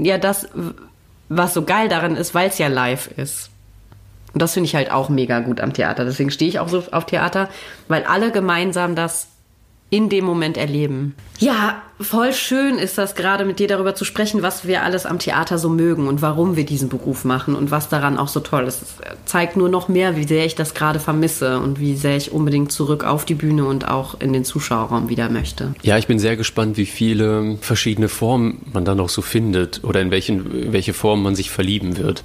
ja 0.03 0.17
das, 0.17 0.47
was 1.29 1.53
so 1.53 1.63
geil 1.63 1.89
daran 1.89 2.15
ist, 2.15 2.33
weil 2.33 2.49
es 2.49 2.57
ja 2.57 2.67
live 2.67 3.07
ist. 3.17 3.49
Und 4.33 4.41
das 4.41 4.53
finde 4.53 4.67
ich 4.67 4.75
halt 4.75 4.91
auch 4.91 5.09
mega 5.09 5.39
gut 5.39 5.61
am 5.61 5.73
Theater. 5.73 6.05
Deswegen 6.05 6.31
stehe 6.31 6.49
ich 6.49 6.59
auch 6.59 6.69
so 6.69 6.83
auf 6.91 7.05
Theater, 7.05 7.49
weil 7.87 8.03
alle 8.03 8.31
gemeinsam 8.31 8.95
das 8.95 9.27
in 9.89 10.09
dem 10.09 10.25
Moment 10.25 10.57
erleben. 10.57 11.15
Ja, 11.39 11.81
voll 11.99 12.33
schön 12.33 12.77
ist 12.77 12.97
das 12.97 13.15
gerade 13.15 13.45
mit 13.45 13.59
dir 13.59 13.67
darüber 13.67 13.95
zu 13.95 14.03
sprechen, 14.03 14.41
was 14.41 14.67
wir 14.67 14.83
alles 14.83 15.05
am 15.05 15.17
Theater 15.17 15.57
so 15.57 15.69
mögen 15.69 16.07
und 16.07 16.21
warum 16.21 16.57
wir 16.57 16.65
diesen 16.65 16.89
Beruf 16.89 17.23
machen 17.23 17.55
und 17.55 17.71
was 17.71 17.87
daran 17.87 18.17
auch 18.17 18.27
so 18.27 18.41
toll 18.41 18.65
ist. 18.65 18.81
Es 18.81 18.97
zeigt 19.25 19.55
nur 19.55 19.69
noch 19.69 19.87
mehr, 19.87 20.17
wie 20.17 20.25
sehr 20.25 20.45
ich 20.45 20.55
das 20.55 20.73
gerade 20.73 20.99
vermisse 20.99 21.59
und 21.59 21.79
wie 21.79 21.95
sehr 21.95 22.17
ich 22.17 22.31
unbedingt 22.33 22.71
zurück 22.71 23.05
auf 23.05 23.23
die 23.23 23.35
Bühne 23.35 23.65
und 23.65 23.87
auch 23.87 24.19
in 24.19 24.33
den 24.33 24.43
Zuschauerraum 24.43 25.07
wieder 25.09 25.29
möchte. 25.29 25.73
Ja, 25.83 25.97
ich 25.97 26.07
bin 26.07 26.19
sehr 26.19 26.35
gespannt, 26.35 26.75
wie 26.75 26.85
viele 26.85 27.57
verschiedene 27.61 28.09
Formen 28.09 28.63
man 28.73 28.83
da 28.83 28.93
noch 28.93 29.09
so 29.09 29.21
findet 29.21 29.83
oder 29.83 30.01
in 30.01 30.11
welchen, 30.11 30.73
welche 30.73 30.93
Form 30.93 31.23
man 31.23 31.35
sich 31.35 31.49
verlieben 31.49 31.97
wird 31.97 32.23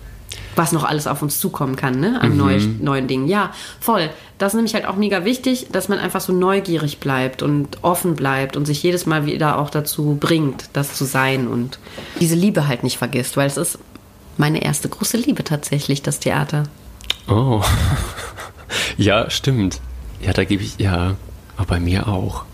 was 0.57 0.73
noch 0.73 0.85
alles 0.85 1.07
auf 1.07 1.23
uns 1.23 1.39
zukommen 1.39 1.77
kann, 1.77 2.01
ne? 2.01 2.21
An 2.21 2.33
mhm. 2.33 2.37
neuen, 2.37 2.85
neuen 2.85 3.07
Dingen. 3.09 3.29
Ja, 3.29 3.53
voll. 3.81 4.11
Das 4.39 4.53
ist 4.53 4.57
nämlich 4.57 4.75
halt 4.75 4.87
auch 4.87 4.97
mega 4.97 5.25
wichtig, 5.25 5.69
dass 5.73 5.89
man 5.89 5.99
einfach 5.99 6.21
so 6.21 6.33
neugierig 6.33 6.99
bleibt 6.99 7.43
und 7.43 7.79
offen 7.83 8.15
bleibt 8.17 8.57
und 8.57 8.67
sich 8.67 8.83
jedes 8.83 9.07
Mal 9.07 9.25
wieder 9.25 9.59
auch 9.59 9.71
dazu 9.71 10.17
bringt, 10.19 10.69
das 10.73 10.95
zu 10.95 11.05
sein 11.05 11.49
und 11.49 11.79
diese 12.21 12.35
Liebe 12.35 12.67
halt 12.67 12.83
nicht 12.83 12.99
vergisst, 12.99 13.37
weil 13.37 13.47
es 13.47 13.57
ist 13.57 13.79
meine 14.37 14.63
erste 14.63 14.89
große 14.89 15.17
Liebe 15.17 15.45
tatsächlich, 15.45 16.03
das 16.03 16.19
Theater. 16.19 16.65
Oh. 17.29 17.63
ja, 18.97 19.31
stimmt. 19.31 19.81
Ja, 20.21 20.33
da 20.33 20.45
gebe 20.45 20.63
ich, 20.63 20.79
ja, 20.79 21.15
aber 21.57 21.67
bei 21.67 21.81
mir 21.81 22.09
auch. 22.09 22.45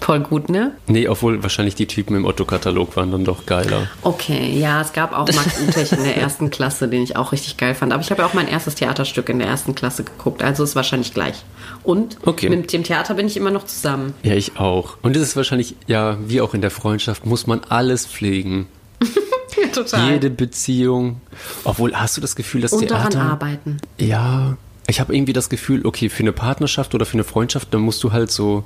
Voll 0.00 0.20
gut, 0.20 0.48
ne? 0.48 0.72
Nee, 0.86 1.08
obwohl 1.08 1.42
wahrscheinlich 1.42 1.74
die 1.74 1.86
Typen 1.86 2.16
im 2.16 2.24
Otto-Katalog 2.24 2.96
waren 2.96 3.10
dann 3.10 3.24
doch 3.24 3.46
geiler. 3.46 3.88
Okay, 4.02 4.58
ja, 4.58 4.80
es 4.80 4.92
gab 4.92 5.12
auch 5.12 5.26
Max 5.32 5.60
Utech 5.68 5.92
in 5.92 6.04
der 6.04 6.16
ersten 6.16 6.50
Klasse, 6.50 6.88
den 6.88 7.02
ich 7.02 7.16
auch 7.16 7.32
richtig 7.32 7.56
geil 7.56 7.74
fand. 7.74 7.92
Aber 7.92 8.02
ich 8.02 8.10
habe 8.10 8.22
ja 8.22 8.28
auch 8.28 8.34
mein 8.34 8.48
erstes 8.48 8.76
Theaterstück 8.76 9.28
in 9.28 9.38
der 9.38 9.48
ersten 9.48 9.74
Klasse 9.74 10.04
geguckt, 10.04 10.42
also 10.42 10.62
ist 10.62 10.76
wahrscheinlich 10.76 11.14
gleich. 11.14 11.44
Und 11.82 12.18
okay. 12.24 12.48
mit 12.48 12.72
dem 12.72 12.84
Theater 12.84 13.14
bin 13.14 13.26
ich 13.26 13.36
immer 13.36 13.50
noch 13.50 13.64
zusammen. 13.64 14.14
Ja, 14.22 14.34
ich 14.34 14.58
auch. 14.58 14.96
Und 15.02 15.16
es 15.16 15.22
ist 15.22 15.36
wahrscheinlich, 15.36 15.74
ja, 15.86 16.16
wie 16.26 16.40
auch 16.40 16.54
in 16.54 16.60
der 16.60 16.70
Freundschaft, 16.70 17.26
muss 17.26 17.46
man 17.46 17.60
alles 17.68 18.06
pflegen. 18.06 18.66
total. 19.72 20.12
Jede 20.12 20.30
Beziehung. 20.30 21.20
Obwohl, 21.64 21.94
hast 21.94 22.16
du 22.16 22.20
das 22.20 22.36
Gefühl, 22.36 22.60
dass 22.60 22.72
Und 22.72 22.86
Theater... 22.86 23.10
daran 23.10 23.30
arbeiten. 23.30 23.76
Ja, 23.98 24.56
ich 24.86 25.00
habe 25.00 25.14
irgendwie 25.14 25.32
das 25.32 25.48
Gefühl, 25.48 25.84
okay, 25.84 26.08
für 26.08 26.22
eine 26.22 26.32
Partnerschaft 26.32 26.94
oder 26.94 27.04
für 27.04 27.14
eine 27.14 27.24
Freundschaft, 27.24 27.74
dann 27.74 27.82
musst 27.82 28.02
du 28.02 28.12
halt 28.12 28.30
so 28.30 28.64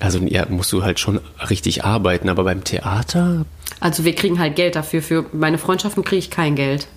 also 0.00 0.18
ja, 0.20 0.46
musst 0.48 0.72
du 0.72 0.82
halt 0.82 1.00
schon 1.00 1.20
richtig 1.50 1.84
arbeiten, 1.84 2.28
aber 2.28 2.44
beim 2.44 2.64
Theater. 2.64 3.44
Also 3.80 4.04
wir 4.04 4.14
kriegen 4.14 4.38
halt 4.38 4.56
Geld 4.56 4.76
dafür. 4.76 5.02
Für 5.02 5.26
meine 5.32 5.58
Freundschaften 5.58 6.04
kriege 6.04 6.18
ich 6.18 6.30
kein 6.30 6.54
Geld. 6.54 6.88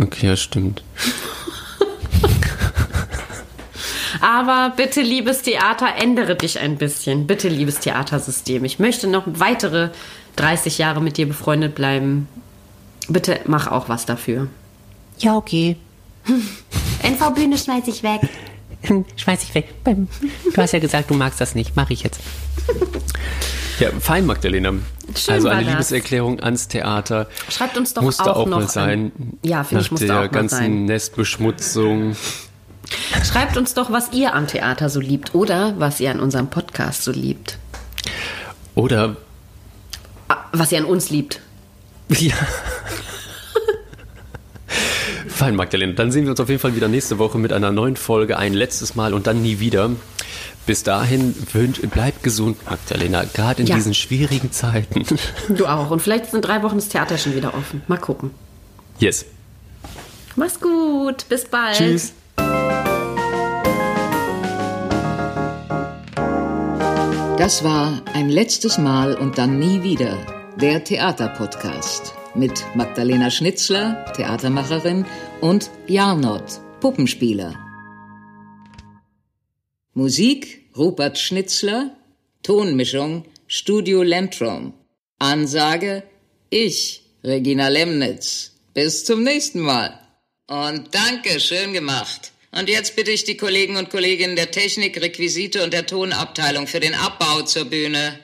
Okay, 0.00 0.26
ja, 0.26 0.36
stimmt. 0.36 0.82
aber 4.20 4.72
bitte, 4.76 5.00
liebes 5.00 5.42
Theater, 5.42 5.88
ändere 5.98 6.36
dich 6.36 6.60
ein 6.60 6.76
bisschen. 6.76 7.26
Bitte, 7.26 7.48
liebes 7.48 7.80
Theatersystem. 7.80 8.64
Ich 8.64 8.78
möchte 8.78 9.08
noch 9.08 9.24
weitere 9.26 9.90
30 10.36 10.78
Jahre 10.78 11.02
mit 11.02 11.16
dir 11.16 11.26
befreundet 11.26 11.74
bleiben. 11.74 12.28
Bitte 13.08 13.40
mach 13.46 13.66
auch 13.66 13.88
was 13.88 14.06
dafür. 14.06 14.46
Ja, 15.18 15.36
okay. 15.36 15.76
NV-Bühne 17.02 17.58
schmeiß 17.58 17.88
ich 17.88 18.02
weg. 18.02 18.20
Schmeiß 19.16 19.42
ich 19.44 19.54
weg. 19.54 19.74
Du 19.84 20.56
hast 20.56 20.72
ja 20.72 20.78
gesagt, 20.78 21.10
du 21.10 21.14
magst 21.14 21.40
das 21.40 21.54
nicht. 21.54 21.76
Mach 21.76 21.90
ich 21.90 22.02
jetzt. 22.02 22.20
Ja, 23.78 23.88
fein, 23.98 24.26
Magdalena. 24.26 24.74
Schön 25.16 25.34
also 25.34 25.48
eine. 25.48 25.70
Liebeserklärung 25.70 26.40
ans 26.40 26.68
Theater. 26.68 27.28
Schreibt 27.48 27.76
uns 27.78 27.94
doch 27.94 28.02
musste 28.02 28.24
auch, 28.24 28.36
auch, 28.42 28.46
noch 28.46 28.60
mal 28.60 28.68
sein. 28.68 29.12
An. 29.18 29.38
Ja, 29.42 29.64
finde 29.64 29.82
ich, 29.82 29.86
Nach 29.86 29.90
musste 29.92 30.06
der 30.06 30.16
auch 30.16 30.20
mal 30.20 30.28
ganzen 30.28 30.56
sein. 30.56 30.84
Nestbeschmutzung. 30.84 32.16
Schreibt 33.24 33.56
uns 33.56 33.74
doch, 33.74 33.90
was 33.90 34.12
ihr 34.12 34.34
am 34.34 34.46
Theater 34.46 34.88
so 34.88 35.00
liebt 35.00 35.34
oder 35.34 35.74
was 35.78 36.00
ihr 36.00 36.10
an 36.10 36.20
unserem 36.20 36.48
Podcast 36.48 37.04
so 37.04 37.12
liebt. 37.12 37.58
Oder 38.74 39.16
Ah, 40.30 40.44
Was 40.52 40.70
ihr 40.70 40.78
an 40.78 40.84
uns 40.84 41.10
liebt. 41.10 41.40
ja. 42.08 42.34
Fein, 45.40 45.56
Magdalena. 45.56 45.94
Dann 45.94 46.12
sehen 46.12 46.24
wir 46.24 46.32
uns 46.32 46.40
auf 46.40 46.50
jeden 46.50 46.60
Fall 46.60 46.76
wieder 46.76 46.86
nächste 46.88 47.18
Woche 47.18 47.38
mit 47.38 47.50
einer 47.54 47.70
neuen 47.72 47.96
Folge. 47.96 48.36
Ein 48.36 48.52
letztes 48.52 48.94
Mal 48.94 49.14
und 49.14 49.26
dann 49.26 49.40
nie 49.40 49.58
wieder. 49.58 49.88
Bis 50.66 50.82
dahin, 50.82 51.34
wünsch, 51.54 51.80
bleib 51.90 52.22
gesund, 52.22 52.58
Magdalena. 52.68 53.24
Gerade 53.24 53.62
in 53.62 53.66
Ja. 53.66 53.76
diesen 53.76 53.94
schwierigen 53.94 54.52
Zeiten. 54.52 55.06
Du 55.48 55.64
auch. 55.64 55.90
Und 55.90 56.02
vielleicht 56.02 56.30
sind 56.30 56.42
drei 56.42 56.62
Wochen 56.62 56.76
das 56.76 56.88
Theater 56.88 57.16
schon 57.16 57.34
wieder 57.34 57.54
offen. 57.54 57.80
Mal 57.88 57.96
gucken. 57.96 58.32
Yes. 58.98 59.24
Mach's 60.36 60.60
gut. 60.60 61.26
Bis 61.30 61.46
bald. 61.46 61.74
Tschüss. 61.78 62.12
Das 67.38 67.64
war 67.64 68.02
ein 68.12 68.28
letztes 68.28 68.76
Mal 68.76 69.14
und 69.14 69.38
dann 69.38 69.58
nie 69.58 69.82
wieder 69.82 70.18
der 70.60 70.84
Theaterpodcast 70.84 72.14
mit 72.34 72.62
Magdalena 72.74 73.30
Schnitzler, 73.30 74.04
Theatermacherin, 74.14 75.04
und 75.40 75.70
Jarnot, 75.86 76.60
Puppenspieler. 76.80 77.54
Musik 79.94 80.70
Rupert 80.76 81.18
Schnitzler, 81.18 81.96
Tonmischung 82.42 83.24
Studio 83.46 84.02
Lentrum. 84.02 84.74
Ansage 85.18 86.04
ich, 86.48 87.02
Regina 87.24 87.68
Lemnitz. 87.68 88.52
Bis 88.74 89.04
zum 89.04 89.22
nächsten 89.22 89.60
Mal. 89.60 89.98
Und 90.46 90.94
danke, 90.94 91.40
schön 91.40 91.72
gemacht. 91.72 92.32
Und 92.52 92.68
jetzt 92.68 92.96
bitte 92.96 93.10
ich 93.10 93.24
die 93.24 93.36
Kollegen 93.36 93.76
und 93.76 93.90
Kolleginnen 93.90 94.36
der 94.36 94.50
Technik, 94.50 95.00
Requisite 95.00 95.62
und 95.64 95.72
der 95.72 95.86
Tonabteilung 95.86 96.66
für 96.66 96.80
den 96.80 96.94
Abbau 96.94 97.42
zur 97.42 97.66
Bühne. 97.66 98.18